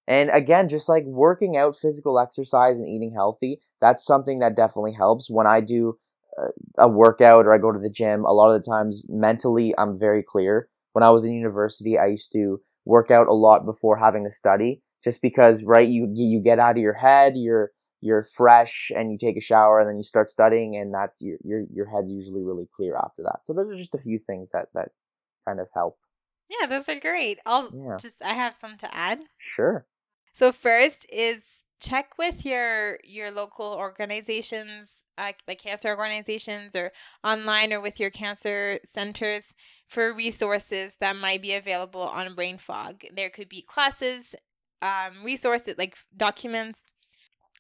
And 0.06 0.30
again, 0.30 0.68
just 0.68 0.88
like 0.88 1.04
working 1.04 1.56
out, 1.56 1.76
physical 1.76 2.18
exercise 2.18 2.78
and 2.78 2.88
eating 2.88 3.12
healthy, 3.14 3.60
that's 3.80 4.04
something 4.04 4.40
that 4.40 4.56
definitely 4.56 4.92
helps. 4.92 5.30
When 5.30 5.46
I 5.46 5.60
do 5.60 5.98
uh, 6.40 6.48
a 6.78 6.88
workout 6.88 7.46
or 7.46 7.54
I 7.54 7.58
go 7.58 7.72
to 7.72 7.78
the 7.78 7.90
gym, 7.90 8.24
a 8.24 8.32
lot 8.32 8.54
of 8.54 8.60
the 8.60 8.68
times 8.68 9.04
mentally 9.08 9.74
I'm 9.78 9.98
very 9.98 10.22
clear. 10.22 10.68
When 10.92 11.02
I 11.02 11.10
was 11.10 11.24
in 11.24 11.34
university, 11.34 11.98
I 11.98 12.06
used 12.06 12.32
to 12.32 12.60
work 12.84 13.10
out 13.10 13.28
a 13.28 13.32
lot 13.32 13.64
before 13.64 13.96
having 13.96 14.24
to 14.24 14.30
study 14.30 14.82
just 15.04 15.22
because, 15.22 15.62
right, 15.62 15.88
you, 15.88 16.10
you 16.14 16.40
get 16.40 16.58
out 16.58 16.76
of 16.76 16.82
your 16.82 16.94
head, 16.94 17.34
you're, 17.36 17.70
you're 18.00 18.22
fresh 18.22 18.90
and 18.96 19.12
you 19.12 19.18
take 19.18 19.36
a 19.36 19.40
shower 19.40 19.78
and 19.78 19.88
then 19.88 19.96
you 19.96 20.02
start 20.02 20.28
studying 20.28 20.76
and 20.76 20.92
that's 20.92 21.22
your, 21.22 21.36
your, 21.44 21.62
your 21.72 21.86
head's 21.86 22.10
usually 22.10 22.42
really 22.42 22.66
clear 22.74 22.96
after 22.96 23.22
that. 23.22 23.40
So 23.44 23.52
those 23.52 23.68
are 23.70 23.76
just 23.76 23.94
a 23.94 23.98
few 23.98 24.18
things 24.18 24.50
that, 24.52 24.68
that 24.74 24.88
kind 25.46 25.60
of 25.60 25.68
help. 25.74 25.98
Yeah, 26.50 26.66
those 26.66 26.88
are 26.88 26.98
great. 26.98 27.38
I'll 27.46 27.70
yeah. 27.72 27.96
just, 27.98 28.16
I 28.22 28.34
have 28.34 28.56
some 28.60 28.76
to 28.78 28.94
add. 28.94 29.20
Sure. 29.38 29.86
So 30.34 30.52
first 30.52 31.06
is 31.12 31.44
check 31.80 32.18
with 32.18 32.44
your, 32.44 32.98
your 33.04 33.30
local 33.30 33.66
organizations 33.66 35.00
uh, 35.20 35.32
like 35.46 35.60
cancer 35.60 35.96
organizations 35.96 36.74
or 36.74 36.92
online 37.22 37.72
or 37.72 37.80
with 37.80 38.00
your 38.00 38.10
cancer 38.10 38.80
centers 38.86 39.52
for 39.86 40.14
resources 40.14 40.96
that 41.00 41.14
might 41.14 41.42
be 41.42 41.52
available 41.52 42.00
on 42.00 42.34
brain 42.34 42.56
fog. 42.56 43.02
There 43.14 43.28
could 43.28 43.48
be 43.48 43.60
classes, 43.60 44.34
um, 44.80 45.22
resources 45.22 45.74
like 45.76 45.98
documents 46.16 46.84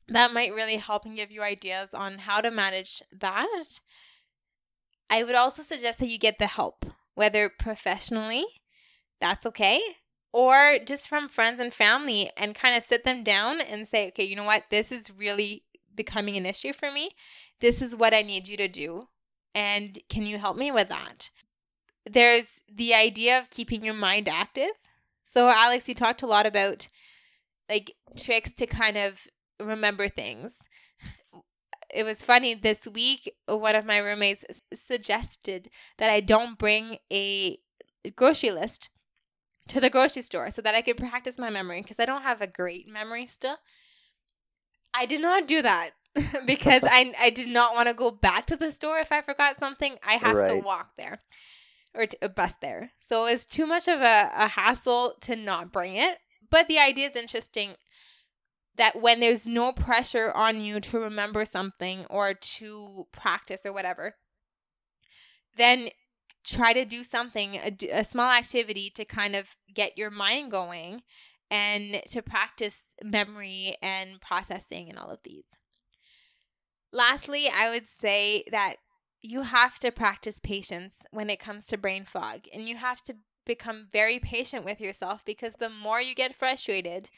that 0.08 0.32
might 0.32 0.54
really 0.54 0.76
help 0.76 1.04
and 1.04 1.16
give 1.16 1.30
you 1.30 1.42
ideas 1.42 1.90
on 1.92 2.18
how 2.18 2.40
to 2.40 2.50
manage 2.50 3.02
that. 3.12 3.80
I 5.10 5.22
would 5.22 5.34
also 5.34 5.62
suggest 5.62 5.98
that 5.98 6.08
you 6.08 6.18
get 6.18 6.38
the 6.38 6.46
help, 6.46 6.86
whether 7.14 7.48
professionally, 7.50 8.46
that's 9.20 9.46
okay, 9.46 9.80
or 10.32 10.78
just 10.84 11.08
from 11.08 11.28
friends 11.28 11.60
and 11.60 11.74
family, 11.74 12.30
and 12.36 12.54
kind 12.54 12.76
of 12.76 12.84
sit 12.84 13.04
them 13.04 13.22
down 13.22 13.60
and 13.60 13.86
say, 13.86 14.08
okay, 14.08 14.24
you 14.24 14.36
know 14.36 14.44
what, 14.44 14.64
this 14.70 14.90
is 14.92 15.10
really 15.10 15.64
becoming 15.94 16.36
an 16.36 16.46
issue 16.46 16.72
for 16.72 16.90
me. 16.90 17.10
This 17.60 17.82
is 17.82 17.94
what 17.94 18.14
I 18.14 18.22
need 18.22 18.48
you 18.48 18.56
to 18.56 18.68
do. 18.68 19.08
And 19.54 19.98
can 20.08 20.22
you 20.22 20.38
help 20.38 20.56
me 20.56 20.70
with 20.70 20.88
that? 20.88 21.30
There's 22.08 22.60
the 22.72 22.94
idea 22.94 23.38
of 23.38 23.50
keeping 23.50 23.84
your 23.84 23.94
mind 23.94 24.28
active. 24.28 24.70
So, 25.24 25.48
Alex, 25.48 25.88
you 25.88 25.94
talked 25.94 26.22
a 26.22 26.26
lot 26.26 26.46
about 26.46 26.88
like 27.68 27.94
tricks 28.16 28.52
to 28.54 28.66
kind 28.66 28.96
of 28.96 29.26
remember 29.60 30.08
things. 30.08 30.56
It 31.92 32.04
was 32.04 32.24
funny 32.24 32.54
this 32.54 32.86
week, 32.86 33.32
one 33.46 33.74
of 33.74 33.84
my 33.84 33.98
roommates 33.98 34.44
suggested 34.72 35.70
that 35.98 36.08
I 36.08 36.20
don't 36.20 36.56
bring 36.56 36.98
a 37.12 37.58
grocery 38.14 38.52
list 38.52 38.90
to 39.70 39.80
the 39.80 39.90
grocery 39.90 40.22
store 40.22 40.50
so 40.50 40.62
that 40.62 40.74
I 40.74 40.82
could 40.82 40.96
practice 40.96 41.38
my 41.38 41.50
memory 41.50 41.82
because 41.82 41.98
I 41.98 42.04
don't 42.04 42.22
have 42.22 42.40
a 42.40 42.46
great 42.46 42.88
memory 42.88 43.26
still. 43.26 43.56
I 44.92 45.06
did 45.06 45.20
not 45.20 45.46
do 45.46 45.62
that 45.62 45.90
because 46.46 46.82
I 46.84 47.12
I 47.18 47.30
did 47.30 47.48
not 47.48 47.74
want 47.74 47.88
to 47.88 47.94
go 47.94 48.10
back 48.10 48.46
to 48.46 48.56
the 48.56 48.72
store 48.72 48.98
if 48.98 49.12
I 49.12 49.22
forgot 49.22 49.58
something. 49.58 49.96
I 50.04 50.14
have 50.14 50.36
right. 50.36 50.48
to 50.48 50.58
walk 50.58 50.96
there 50.96 51.20
or 51.94 52.06
to, 52.06 52.16
a 52.22 52.28
bus 52.28 52.54
there. 52.60 52.92
So 53.00 53.26
it's 53.26 53.46
too 53.46 53.66
much 53.66 53.88
of 53.88 54.00
a, 54.00 54.30
a 54.34 54.48
hassle 54.48 55.14
to 55.22 55.36
not 55.36 55.72
bring 55.72 55.96
it. 55.96 56.18
But 56.50 56.66
the 56.66 56.78
idea 56.78 57.08
is 57.08 57.16
interesting 57.16 57.74
that 58.76 59.00
when 59.00 59.20
there's 59.20 59.46
no 59.46 59.72
pressure 59.72 60.32
on 60.32 60.60
you 60.60 60.80
to 60.80 60.98
remember 60.98 61.44
something 61.44 62.06
or 62.06 62.34
to 62.34 63.06
practice 63.12 63.64
or 63.64 63.72
whatever, 63.72 64.16
then 65.56 65.90
try 66.44 66.72
to 66.72 66.84
do 66.84 67.04
something, 67.04 67.56
a, 67.56 67.76
a 67.92 68.04
small 68.04 68.30
activity 68.30 68.90
to 68.90 69.04
kind 69.04 69.36
of 69.36 69.56
get 69.72 69.98
your 69.98 70.10
mind 70.10 70.50
going 70.50 71.02
and 71.50 72.02
to 72.06 72.22
practice 72.22 72.82
memory 73.02 73.76
and 73.82 74.20
processing 74.20 74.88
and 74.88 74.98
all 74.98 75.10
of 75.10 75.20
these. 75.24 75.44
Lastly, 76.92 77.48
I 77.52 77.70
would 77.70 77.86
say 77.86 78.44
that 78.50 78.76
you 79.22 79.42
have 79.42 79.78
to 79.80 79.92
practice 79.92 80.40
patience 80.42 81.02
when 81.10 81.30
it 81.30 81.40
comes 81.40 81.66
to 81.66 81.78
brain 81.78 82.04
fog, 82.04 82.46
and 82.52 82.68
you 82.68 82.76
have 82.76 83.02
to 83.02 83.16
become 83.46 83.88
very 83.92 84.18
patient 84.18 84.64
with 84.64 84.80
yourself 84.80 85.24
because 85.24 85.56
the 85.56 85.68
more 85.68 86.00
you 86.00 86.14
get 86.14 86.36
frustrated, 86.36 87.10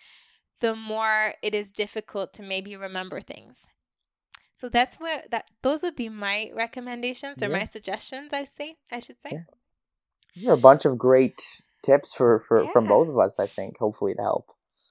the 0.60 0.74
more 0.74 1.34
it 1.42 1.54
is 1.54 1.70
difficult 1.70 2.32
to 2.34 2.42
maybe 2.42 2.76
remember 2.76 3.20
things. 3.20 3.64
So 4.54 4.68
that's 4.68 4.96
where 4.96 5.24
that 5.30 5.46
those 5.62 5.82
would 5.82 5.96
be 5.96 6.08
my 6.08 6.50
recommendations 6.54 7.42
or 7.42 7.46
Yeah. 7.48 7.58
my 7.58 7.64
suggestions. 7.64 8.32
I 8.32 8.44
say 8.44 8.76
I 8.90 9.00
should 9.00 9.20
say. 9.20 9.30
Yeah. 9.32 9.44
These 10.34 10.46
are 10.48 10.52
a 10.52 10.56
bunch 10.58 10.84
of 10.84 10.96
great 10.96 11.42
tips 11.84 12.14
for, 12.14 12.38
for 12.38 12.66
from 12.68 12.86
both 12.86 13.08
of 13.08 13.18
us, 13.18 13.38
I 13.38 13.46
think, 13.46 13.78
hopefully 13.78 14.14
to 14.14 14.22
help. 14.22 14.46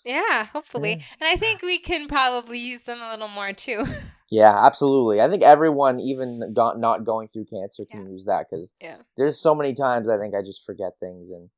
Yeah, 0.05 0.45
hopefully. 0.45 0.97
Yeah. 0.97 1.03
And 1.19 1.29
I 1.29 1.35
think 1.35 1.61
we 1.61 1.79
can 1.79 2.07
probably 2.07 2.59
use 2.59 2.83
them 2.83 3.01
a 3.01 3.09
little 3.11 3.27
more 3.27 3.53
too. 3.53 3.85
Yeah, 4.33 4.65
absolutely. 4.65 5.19
I 5.19 5.29
think 5.29 5.43
everyone, 5.43 5.99
even 5.99 6.53
not, 6.55 6.79
not 6.79 7.03
going 7.03 7.27
through 7.27 7.47
cancer, 7.53 7.83
can 7.83 8.09
use 8.09 8.23
that 8.23 8.45
because 8.49 8.73
yeah. 8.79 8.95
there's 9.17 9.37
so 9.37 9.53
many 9.53 9.73
times 9.73 10.07
I 10.07 10.17
think 10.17 10.33
I 10.33 10.41
just 10.41 10.63
forget 10.65 10.93
things, 11.01 11.29
and 11.29 11.49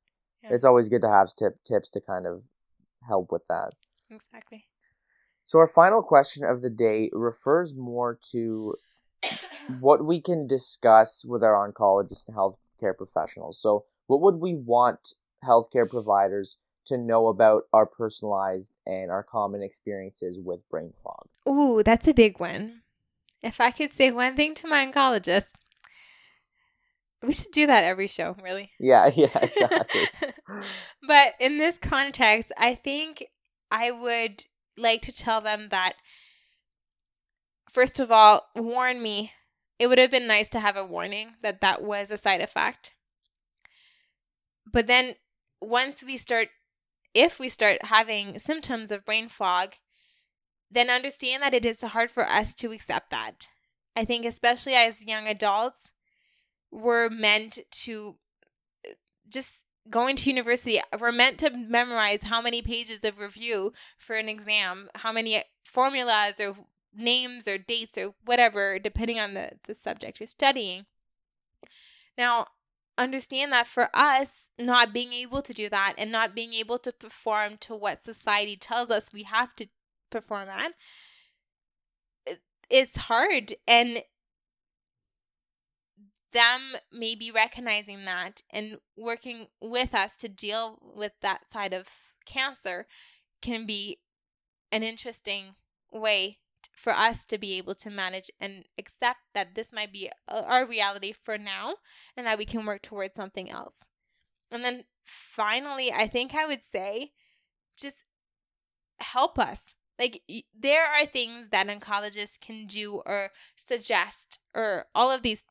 Yeah. 0.43 0.55
it's 0.55 0.65
always 0.65 0.89
good 0.89 1.03
to 1.03 1.07
have 1.07 1.27
tip, 1.35 1.63
tips 1.63 1.91
to 1.91 2.01
kind 2.01 2.25
of 2.25 2.41
help 3.07 3.31
with 3.31 3.43
that. 3.47 3.73
Exactly. 4.09 4.65
So 5.45 5.59
our 5.59 5.67
final 5.67 6.01
question 6.01 6.45
of 6.45 6.61
the 6.61 6.69
day 6.69 7.09
refers 7.13 7.75
more 7.75 8.17
to 8.31 8.75
what 9.67 10.05
we 10.05 10.21
can 10.21 10.47
discuss 10.47 11.25
with 11.25 11.43
our 11.43 11.71
oncologists 11.71 12.27
and 12.27 12.37
healthcare 12.37 12.95
professionals. 12.95 13.59
So, 13.59 13.85
what 14.07 14.21
would 14.21 14.35
we 14.35 14.53
want 14.53 15.13
healthcare 15.43 15.89
providers 15.89 16.57
to 16.85 16.97
know 16.97 17.27
about 17.27 17.63
our 17.71 17.85
personalized 17.85 18.77
and 18.85 19.09
our 19.09 19.23
common 19.23 19.61
experiences 19.61 20.39
with 20.39 20.67
brain 20.69 20.93
fog? 21.03 21.27
Ooh, 21.47 21.83
that's 21.83 22.07
a 22.07 22.13
big 22.13 22.39
one. 22.39 22.81
If 23.41 23.59
I 23.59 23.71
could 23.71 23.91
say 23.91 24.11
one 24.11 24.35
thing 24.35 24.55
to 24.55 24.67
my 24.67 24.85
oncologist, 24.85 25.51
we 27.21 27.33
should 27.33 27.51
do 27.51 27.67
that 27.67 27.83
every 27.83 28.07
show, 28.07 28.35
really. 28.43 28.71
Yeah, 28.79 29.09
yeah, 29.15 29.37
exactly. 29.41 30.07
but 31.07 31.33
in 31.39 31.57
this 31.57 31.77
context, 31.77 32.51
I 32.57 32.75
think 32.75 33.25
I 33.71 33.91
would 33.91 34.45
like 34.77 35.01
to 35.03 35.11
tell 35.11 35.41
them 35.41 35.69
that, 35.69 35.93
first 37.71 37.99
of 37.99 38.11
all, 38.11 38.49
warn 38.55 39.01
me. 39.01 39.31
It 39.79 39.87
would 39.87 39.97
have 39.97 40.11
been 40.11 40.27
nice 40.27 40.49
to 40.51 40.59
have 40.59 40.77
a 40.77 40.85
warning 40.85 41.33
that 41.41 41.61
that 41.61 41.83
was 41.83 42.11
a 42.11 42.17
side 42.17 42.41
effect. 42.41 42.91
But 44.71 44.87
then 44.87 45.15
once 45.61 46.03
we 46.03 46.17
start, 46.17 46.49
if 47.13 47.39
we 47.39 47.49
start 47.49 47.85
having 47.85 48.39
symptoms 48.39 48.91
of 48.91 49.05
brain 49.05 49.29
fog, 49.29 49.73
then 50.71 50.89
understand 50.89 51.43
that 51.43 51.53
it 51.53 51.65
is 51.65 51.81
hard 51.81 52.11
for 52.11 52.27
us 52.27 52.53
to 52.55 52.71
accept 52.71 53.11
that. 53.11 53.47
I 53.95 54.05
think, 54.05 54.25
especially 54.25 54.73
as 54.73 55.05
young 55.05 55.27
adults, 55.27 55.89
we're 56.71 57.09
meant 57.09 57.59
to 57.83 58.15
uh, 58.87 58.93
just 59.29 59.53
going 59.89 60.15
to 60.17 60.29
university, 60.29 60.79
we're 60.99 61.11
meant 61.11 61.37
to 61.39 61.49
memorize 61.49 62.23
how 62.23 62.41
many 62.41 62.61
pages 62.61 63.03
of 63.03 63.19
review 63.19 63.73
for 63.97 64.15
an 64.15 64.29
exam, 64.29 64.89
how 64.95 65.11
many 65.11 65.43
formulas 65.63 66.35
or 66.39 66.55
names 66.95 67.47
or 67.47 67.57
dates 67.57 67.97
or 67.97 68.13
whatever, 68.23 68.79
depending 68.79 69.19
on 69.19 69.33
the, 69.33 69.51
the 69.67 69.75
subject 69.75 70.19
you're 70.19 70.27
studying. 70.27 70.85
Now, 72.17 72.47
understand 72.97 73.51
that 73.51 73.67
for 73.67 73.89
us, 73.93 74.47
not 74.59 74.93
being 74.93 75.13
able 75.13 75.41
to 75.41 75.53
do 75.53 75.69
that 75.69 75.95
and 75.97 76.11
not 76.11 76.35
being 76.35 76.53
able 76.53 76.77
to 76.77 76.91
perform 76.91 77.57
to 77.57 77.75
what 77.75 78.01
society 78.01 78.55
tells 78.55 78.91
us 78.91 79.09
we 79.11 79.23
have 79.23 79.55
to 79.55 79.67
perform 80.11 80.47
at 80.47 80.73
is 82.69 82.95
hard. 82.95 83.55
And 83.67 84.03
them 86.33 86.73
maybe 86.91 87.31
recognizing 87.31 88.05
that 88.05 88.41
and 88.49 88.77
working 88.97 89.47
with 89.61 89.93
us 89.93 90.17
to 90.17 90.27
deal 90.27 90.79
with 90.81 91.13
that 91.21 91.49
side 91.51 91.73
of 91.73 91.87
cancer 92.25 92.87
can 93.41 93.65
be 93.65 93.99
an 94.71 94.83
interesting 94.83 95.55
way 95.91 96.39
for 96.75 96.93
us 96.93 97.25
to 97.25 97.37
be 97.37 97.57
able 97.57 97.75
to 97.75 97.89
manage 97.89 98.31
and 98.39 98.65
accept 98.77 99.19
that 99.33 99.53
this 99.55 99.71
might 99.71 99.91
be 99.91 100.09
uh, 100.27 100.41
our 100.45 100.65
reality 100.65 101.13
for 101.13 101.37
now 101.37 101.75
and 102.17 102.25
that 102.25 102.37
we 102.37 102.45
can 102.45 102.65
work 102.65 102.81
towards 102.81 103.15
something 103.15 103.49
else. 103.49 103.79
And 104.49 104.63
then 104.63 104.85
finally, 105.05 105.91
I 105.91 106.07
think 106.07 106.33
I 106.33 106.45
would 106.45 106.63
say 106.63 107.11
just 107.77 108.03
help 108.99 109.37
us. 109.37 109.73
Like, 109.99 110.21
there 110.57 110.85
are 110.85 111.05
things 111.05 111.49
that 111.49 111.67
oncologists 111.67 112.39
can 112.39 112.65
do 112.65 113.03
or 113.05 113.29
suggest, 113.67 114.39
or 114.55 114.87
all 114.95 115.11
of 115.11 115.21
these 115.21 115.43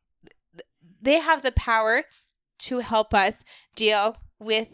they 1.03 1.19
have 1.19 1.43
the 1.43 1.53
power 1.53 2.05
to 2.61 2.79
help 2.79 3.13
us 3.13 3.43
deal 3.75 4.17
with 4.39 4.69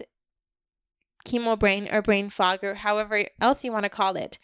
chemo 1.26 1.58
brain 1.58 1.88
or 1.90 2.00
brain 2.02 2.30
fog 2.30 2.62
or 2.62 2.74
however 2.76 3.24
else 3.40 3.64
you 3.64 3.72
want 3.72 3.84
to 3.84 3.88
call 3.88 4.16
it 4.16 4.38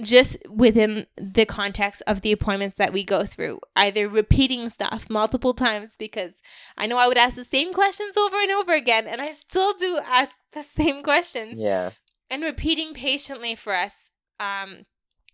just 0.00 0.36
within 0.48 1.06
the 1.16 1.44
context 1.44 2.02
of 2.06 2.22
the 2.22 2.32
appointments 2.32 2.76
that 2.78 2.92
we 2.92 3.04
go 3.04 3.24
through 3.24 3.60
either 3.76 4.08
repeating 4.08 4.68
stuff 4.68 5.08
multiple 5.08 5.54
times 5.54 5.94
because 5.98 6.40
i 6.76 6.84
know 6.86 6.98
i 6.98 7.06
would 7.06 7.18
ask 7.18 7.36
the 7.36 7.44
same 7.44 7.72
questions 7.72 8.16
over 8.16 8.40
and 8.40 8.50
over 8.50 8.74
again 8.74 9.06
and 9.06 9.20
i 9.20 9.32
still 9.34 9.72
do 9.74 10.00
ask 10.04 10.32
the 10.52 10.62
same 10.64 11.02
questions 11.04 11.60
Yeah. 11.60 11.90
and 12.28 12.42
repeating 12.42 12.92
patiently 12.92 13.54
for 13.54 13.72
us 13.74 13.92
um 14.40 14.84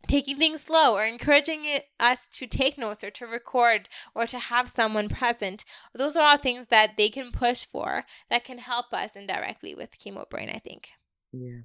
taking 0.06 0.36
things 0.36 0.62
slow 0.62 0.94
or 0.94 1.04
encouraging 1.04 1.80
us 1.98 2.26
to 2.32 2.46
take 2.46 2.78
notes 2.78 3.04
or 3.04 3.10
to 3.10 3.26
record 3.26 3.88
or 4.14 4.26
to 4.26 4.38
have 4.38 4.68
someone 4.68 5.08
present. 5.08 5.64
Those 5.94 6.16
are 6.16 6.24
all 6.24 6.38
things 6.38 6.68
that 6.68 6.96
they 6.96 7.08
can 7.08 7.30
push 7.32 7.66
for 7.66 8.04
that 8.28 8.44
can 8.44 8.58
help 8.58 8.92
us 8.92 9.10
indirectly 9.14 9.74
with 9.74 9.98
chemo 9.98 10.28
brain, 10.28 10.50
I 10.50 10.58
think. 10.58 10.88
Yeah. 11.32 11.60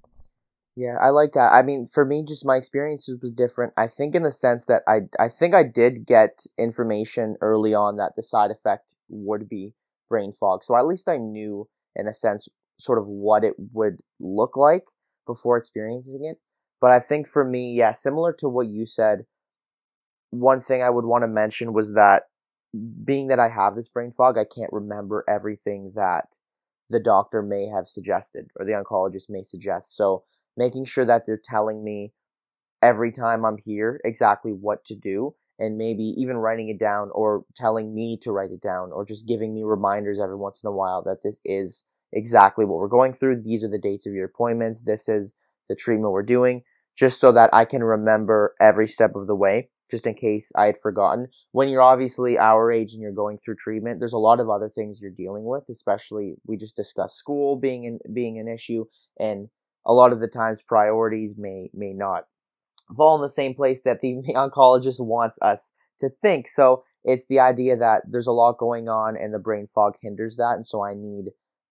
Yeah, 0.77 0.97
I 0.99 1.11
like 1.11 1.31
that. 1.31 1.53
I 1.53 1.61
mean, 1.61 1.87
for 1.87 2.03
me, 2.03 2.21
just 2.21 2.45
my 2.45 2.57
experiences 2.57 3.17
was 3.21 3.31
different. 3.31 3.71
I 3.77 3.87
think 3.87 4.13
in 4.13 4.23
the 4.23 4.31
sense 4.31 4.65
that 4.65 4.83
I, 4.87 5.01
I 5.17 5.29
think 5.29 5.55
I 5.55 5.63
did 5.63 6.05
get 6.05 6.45
information 6.57 7.37
early 7.39 7.73
on 7.73 7.95
that 7.95 8.17
the 8.17 8.23
side 8.23 8.51
effect 8.51 8.93
would 9.07 9.47
be 9.47 9.73
brain 10.09 10.33
fog. 10.33 10.65
So 10.65 10.75
at 10.75 10.85
least 10.85 11.07
I 11.07 11.15
knew, 11.15 11.69
in 11.95 12.07
a 12.07 12.13
sense, 12.13 12.49
sort 12.77 12.99
of 12.99 13.07
what 13.07 13.45
it 13.45 13.53
would 13.71 13.99
look 14.19 14.57
like 14.57 14.83
before 15.25 15.57
experiencing 15.57 16.25
it. 16.25 16.39
But 16.81 16.91
I 16.91 16.99
think 16.99 17.27
for 17.27 17.43
me, 17.43 17.73
yeah, 17.73 17.93
similar 17.93 18.33
to 18.33 18.49
what 18.49 18.67
you 18.67 18.85
said, 18.85 19.25
one 20.31 20.59
thing 20.59 20.83
I 20.83 20.89
would 20.89 21.05
want 21.05 21.23
to 21.23 21.27
mention 21.27 21.73
was 21.73 21.93
that 21.93 22.23
being 23.03 23.27
that 23.27 23.39
I 23.39 23.49
have 23.49 23.75
this 23.75 23.89
brain 23.89 24.11
fog, 24.11 24.37
I 24.37 24.45
can't 24.45 24.73
remember 24.73 25.23
everything 25.27 25.93
that 25.95 26.37
the 26.89 26.99
doctor 26.99 27.41
may 27.41 27.67
have 27.67 27.87
suggested 27.87 28.49
or 28.59 28.65
the 28.65 28.73
oncologist 28.73 29.29
may 29.29 29.43
suggest. 29.43 29.95
So 29.95 30.23
making 30.57 30.85
sure 30.85 31.05
that 31.05 31.25
they're 31.25 31.39
telling 31.41 31.83
me 31.83 32.13
every 32.81 33.11
time 33.11 33.45
I'm 33.45 33.57
here 33.57 33.99
exactly 34.03 34.51
what 34.51 34.85
to 34.85 34.95
do 34.95 35.33
and 35.57 35.77
maybe 35.77 36.03
even 36.17 36.37
writing 36.37 36.69
it 36.69 36.77
down 36.79 37.09
or 37.13 37.45
telling 37.55 37.95
me 37.95 38.17
to 38.21 38.31
write 38.31 38.51
it 38.51 38.61
down 38.61 38.91
or 38.91 39.05
just 39.05 39.25
giving 39.27 39.53
me 39.53 39.63
reminders 39.63 40.19
every 40.19 40.35
once 40.35 40.61
in 40.63 40.67
a 40.67 40.73
while 40.73 41.01
that 41.03 41.23
this 41.23 41.39
is 41.45 41.85
exactly 42.11 42.65
what 42.65 42.77
we're 42.79 42.87
going 42.87 43.13
through. 43.13 43.41
These 43.41 43.63
are 43.63 43.69
the 43.69 43.79
dates 43.79 44.05
of 44.05 44.13
your 44.13 44.25
appointments. 44.25 44.83
This 44.83 45.07
is 45.07 45.33
the 45.67 45.75
treatment 45.75 46.11
we're 46.11 46.23
doing 46.23 46.63
just 46.97 47.19
so 47.19 47.31
that 47.31 47.49
I 47.53 47.65
can 47.65 47.83
remember 47.83 48.55
every 48.59 48.87
step 48.87 49.15
of 49.15 49.27
the 49.27 49.35
way, 49.35 49.69
just 49.91 50.07
in 50.07 50.13
case 50.13 50.51
I 50.55 50.67
had 50.67 50.77
forgotten. 50.77 51.27
When 51.51 51.67
you're 51.67 51.81
obviously 51.81 52.39
our 52.39 52.71
age 52.71 52.93
and 52.93 53.01
you're 53.01 53.11
going 53.11 53.37
through 53.37 53.55
treatment, 53.55 53.99
there's 53.99 54.13
a 54.13 54.17
lot 54.17 54.39
of 54.39 54.49
other 54.49 54.69
things 54.69 55.01
you're 55.01 55.11
dealing 55.11 55.43
with, 55.43 55.67
especially 55.69 56.35
we 56.47 56.55
just 56.55 56.75
discussed 56.75 57.17
school 57.17 57.57
being 57.57 57.83
in, 57.83 57.99
being 58.13 58.39
an 58.39 58.47
issue 58.47 58.85
and 59.19 59.49
a 59.85 59.93
lot 59.93 60.11
of 60.11 60.19
the 60.19 60.27
times 60.27 60.61
priorities 60.61 61.35
may 61.37 61.69
may 61.73 61.93
not 61.93 62.23
fall 62.95 63.15
in 63.15 63.21
the 63.21 63.29
same 63.29 63.53
place 63.53 63.81
that 63.81 63.99
the 64.01 64.15
oncologist 64.35 64.99
wants 64.99 65.37
us 65.41 65.73
to 65.99 66.09
think. 66.09 66.47
So 66.47 66.83
it's 67.03 67.25
the 67.27 67.39
idea 67.39 67.77
that 67.77 68.03
there's 68.09 68.27
a 68.27 68.31
lot 68.31 68.57
going 68.57 68.89
on 68.89 69.15
and 69.15 69.33
the 69.33 69.39
brain 69.39 69.67
fog 69.67 69.95
hinders 70.01 70.37
that 70.37 70.55
and 70.55 70.65
so 70.65 70.83
I 70.83 70.93
need 70.93 71.25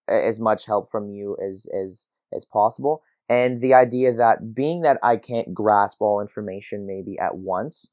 as 0.07 0.39
much 0.39 0.65
help 0.65 0.89
from 0.89 1.09
you 1.09 1.35
as 1.43 1.65
as 1.75 2.07
as 2.33 2.45
possible 2.45 3.01
and 3.27 3.59
the 3.59 3.73
idea 3.73 4.13
that 4.13 4.53
being 4.53 4.81
that 4.81 4.99
I 5.01 5.17
can't 5.17 5.53
grasp 5.53 6.01
all 6.01 6.21
information 6.21 6.85
maybe 6.85 7.17
at 7.17 7.35
once, 7.37 7.91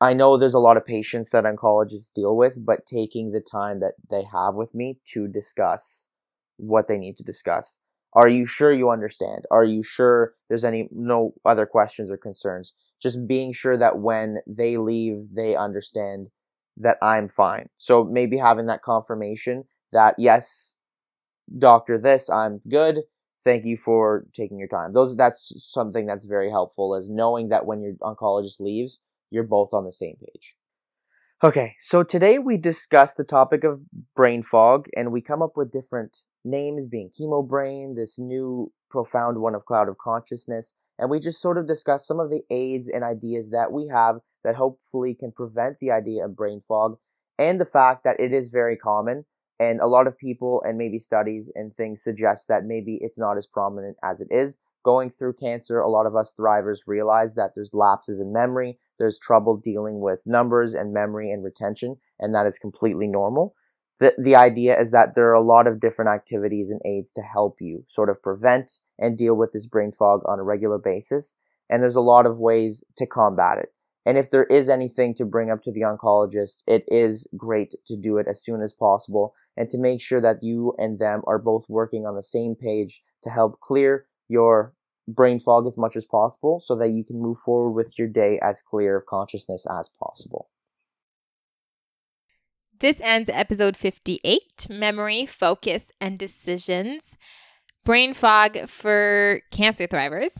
I 0.00 0.14
know 0.14 0.36
there's 0.36 0.54
a 0.54 0.58
lot 0.58 0.78
of 0.78 0.86
patients 0.86 1.30
that 1.30 1.44
oncologists 1.44 2.12
deal 2.12 2.34
with, 2.34 2.64
but 2.64 2.86
taking 2.86 3.32
the 3.32 3.40
time 3.40 3.80
that 3.80 3.94
they 4.10 4.24
have 4.32 4.54
with 4.54 4.74
me 4.74 4.98
to 5.12 5.28
discuss 5.28 6.08
what 6.56 6.88
they 6.88 6.96
need 6.96 7.18
to 7.18 7.22
discuss. 7.22 7.80
Are 8.14 8.28
you 8.28 8.46
sure 8.46 8.72
you 8.72 8.90
understand? 8.90 9.44
Are 9.50 9.64
you 9.64 9.82
sure 9.82 10.32
there's 10.48 10.64
any 10.64 10.88
no 10.90 11.34
other 11.44 11.66
questions 11.66 12.10
or 12.10 12.16
concerns? 12.16 12.72
Just 13.00 13.26
being 13.26 13.52
sure 13.52 13.76
that 13.76 13.98
when 13.98 14.38
they 14.46 14.78
leave, 14.78 15.34
they 15.34 15.54
understand 15.54 16.28
that 16.78 16.96
I'm 17.02 17.28
fine. 17.28 17.68
So 17.76 18.02
maybe 18.04 18.38
having 18.38 18.66
that 18.66 18.82
confirmation 18.82 19.64
that 19.92 20.14
yes, 20.18 20.76
doctor, 21.58 21.98
this 21.98 22.30
I'm 22.30 22.60
good 22.68 23.00
thank 23.42 23.64
you 23.64 23.76
for 23.76 24.26
taking 24.32 24.58
your 24.58 24.68
time. 24.68 24.92
Those 24.92 25.16
that's 25.16 25.52
something 25.56 26.06
that's 26.06 26.24
very 26.24 26.50
helpful 26.50 26.94
is 26.94 27.10
knowing 27.10 27.48
that 27.48 27.66
when 27.66 27.80
your 27.80 27.94
oncologist 27.94 28.60
leaves, 28.60 29.00
you're 29.30 29.44
both 29.44 29.72
on 29.72 29.84
the 29.84 29.92
same 29.92 30.16
page. 30.16 30.56
Okay, 31.42 31.76
so 31.80 32.02
today 32.02 32.38
we 32.38 32.58
discussed 32.58 33.16
the 33.16 33.24
topic 33.24 33.64
of 33.64 33.80
brain 34.14 34.42
fog 34.42 34.88
and 34.94 35.10
we 35.10 35.22
come 35.22 35.40
up 35.40 35.56
with 35.56 35.72
different 35.72 36.18
names 36.44 36.86
being 36.86 37.10
chemo 37.10 37.46
brain, 37.46 37.94
this 37.94 38.18
new 38.18 38.72
profound 38.90 39.38
one 39.38 39.54
of 39.54 39.64
cloud 39.64 39.88
of 39.88 39.96
consciousness, 39.96 40.74
and 40.98 41.08
we 41.08 41.18
just 41.18 41.40
sort 41.40 41.56
of 41.56 41.66
discussed 41.66 42.06
some 42.06 42.20
of 42.20 42.28
the 42.28 42.42
aids 42.50 42.90
and 42.90 43.02
ideas 43.02 43.50
that 43.50 43.72
we 43.72 43.88
have 43.88 44.16
that 44.44 44.56
hopefully 44.56 45.14
can 45.14 45.32
prevent 45.32 45.78
the 45.78 45.90
idea 45.90 46.24
of 46.24 46.36
brain 46.36 46.60
fog 46.60 46.98
and 47.38 47.58
the 47.58 47.64
fact 47.64 48.04
that 48.04 48.20
it 48.20 48.34
is 48.34 48.50
very 48.50 48.76
common. 48.76 49.24
And 49.60 49.80
a 49.80 49.86
lot 49.86 50.08
of 50.08 50.18
people 50.18 50.60
and 50.66 50.76
maybe 50.76 50.98
studies 50.98 51.52
and 51.54 51.72
things 51.72 52.02
suggest 52.02 52.48
that 52.48 52.64
maybe 52.64 52.98
it's 53.00 53.18
not 53.18 53.36
as 53.36 53.46
prominent 53.46 53.96
as 54.02 54.20
it 54.20 54.28
is. 54.32 54.58
Going 54.82 55.10
through 55.10 55.34
cancer, 55.34 55.78
a 55.78 55.88
lot 55.88 56.06
of 56.06 56.16
us 56.16 56.34
thrivers 56.34 56.80
realize 56.86 57.36
that 57.36 57.52
there's 57.54 57.74
lapses 57.74 58.18
in 58.18 58.32
memory, 58.32 58.78
there's 58.98 59.18
trouble 59.18 59.56
dealing 59.56 60.00
with 60.00 60.22
numbers 60.26 60.74
and 60.74 60.92
memory 60.92 61.30
and 61.30 61.44
retention, 61.44 61.96
and 62.18 62.34
that 62.34 62.46
is 62.46 62.58
completely 62.58 63.06
normal 63.06 63.54
the, 64.00 64.14
the 64.16 64.34
idea 64.34 64.78
is 64.80 64.90
that 64.90 65.14
there 65.14 65.28
are 65.28 65.34
a 65.34 65.42
lot 65.42 65.66
of 65.66 65.78
different 65.78 66.10
activities 66.10 66.70
and 66.70 66.80
aids 66.84 67.12
to 67.12 67.22
help 67.22 67.58
you 67.60 67.84
sort 67.86 68.08
of 68.08 68.22
prevent 68.22 68.78
and 68.98 69.16
deal 69.16 69.36
with 69.36 69.52
this 69.52 69.66
brain 69.66 69.92
fog 69.92 70.22
on 70.24 70.40
a 70.40 70.42
regular 70.42 70.78
basis. 70.78 71.36
And 71.68 71.82
there's 71.82 71.96
a 71.96 72.00
lot 72.00 72.26
of 72.26 72.40
ways 72.40 72.82
to 72.96 73.06
combat 73.06 73.58
it. 73.58 73.68
And 74.06 74.16
if 74.16 74.30
there 74.30 74.44
is 74.44 74.68
anything 74.68 75.14
to 75.14 75.26
bring 75.26 75.50
up 75.50 75.62
to 75.62 75.72
the 75.72 75.82
oncologist, 75.82 76.62
it 76.66 76.84
is 76.88 77.26
great 77.36 77.74
to 77.86 77.96
do 77.96 78.16
it 78.16 78.26
as 78.28 78.42
soon 78.42 78.62
as 78.62 78.72
possible 78.72 79.34
and 79.56 79.68
to 79.70 79.78
make 79.78 80.00
sure 80.00 80.20
that 80.20 80.42
you 80.42 80.74
and 80.78 80.98
them 80.98 81.22
are 81.26 81.38
both 81.38 81.66
working 81.68 82.06
on 82.06 82.14
the 82.14 82.22
same 82.22 82.54
page 82.54 83.02
to 83.22 83.30
help 83.30 83.60
clear 83.60 84.06
your 84.28 84.74
brain 85.06 85.38
fog 85.38 85.66
as 85.66 85.76
much 85.76 85.96
as 85.96 86.04
possible 86.04 86.60
so 86.60 86.74
that 86.76 86.90
you 86.90 87.04
can 87.04 87.20
move 87.20 87.38
forward 87.38 87.72
with 87.72 87.98
your 87.98 88.08
day 88.08 88.38
as 88.42 88.62
clear 88.62 88.96
of 88.96 89.06
consciousness 89.06 89.66
as 89.78 89.90
possible. 90.02 90.48
This 92.78 93.00
ends 93.02 93.28
episode 93.30 93.76
58 93.76 94.68
Memory, 94.70 95.26
Focus, 95.26 95.90
and 96.00 96.18
Decisions. 96.18 97.18
Brain 97.84 98.14
fog 98.14 98.68
for 98.68 99.42
cancer 99.50 99.86
thrivers. 99.86 100.30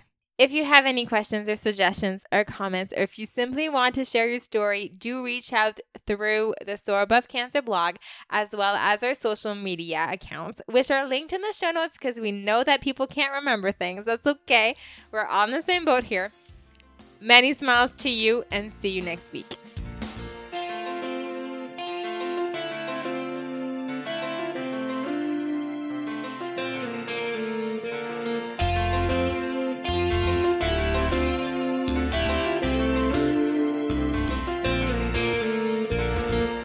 If 0.40 0.52
you 0.52 0.64
have 0.64 0.86
any 0.86 1.04
questions 1.04 1.50
or 1.50 1.56
suggestions 1.56 2.22
or 2.32 2.44
comments, 2.44 2.94
or 2.96 3.02
if 3.02 3.18
you 3.18 3.26
simply 3.26 3.68
want 3.68 3.94
to 3.96 4.06
share 4.06 4.26
your 4.26 4.40
story, 4.40 4.88
do 4.88 5.22
reach 5.22 5.52
out 5.52 5.80
through 6.06 6.54
the 6.64 6.78
Soar 6.78 7.02
Above 7.02 7.28
Cancer 7.28 7.60
blog 7.60 7.96
as 8.30 8.48
well 8.54 8.74
as 8.74 9.02
our 9.02 9.14
social 9.14 9.54
media 9.54 10.08
accounts, 10.10 10.62
which 10.64 10.90
are 10.90 11.06
linked 11.06 11.34
in 11.34 11.42
the 11.42 11.52
show 11.52 11.72
notes 11.72 11.98
because 11.98 12.16
we 12.16 12.32
know 12.32 12.64
that 12.64 12.80
people 12.80 13.06
can't 13.06 13.34
remember 13.34 13.70
things. 13.70 14.06
That's 14.06 14.26
okay. 14.26 14.76
We're 15.12 15.26
on 15.26 15.50
the 15.50 15.60
same 15.60 15.84
boat 15.84 16.04
here. 16.04 16.32
Many 17.20 17.52
smiles 17.52 17.92
to 17.98 18.08
you 18.08 18.46
and 18.50 18.72
see 18.72 18.88
you 18.88 19.02
next 19.02 19.34
week. 19.34 19.54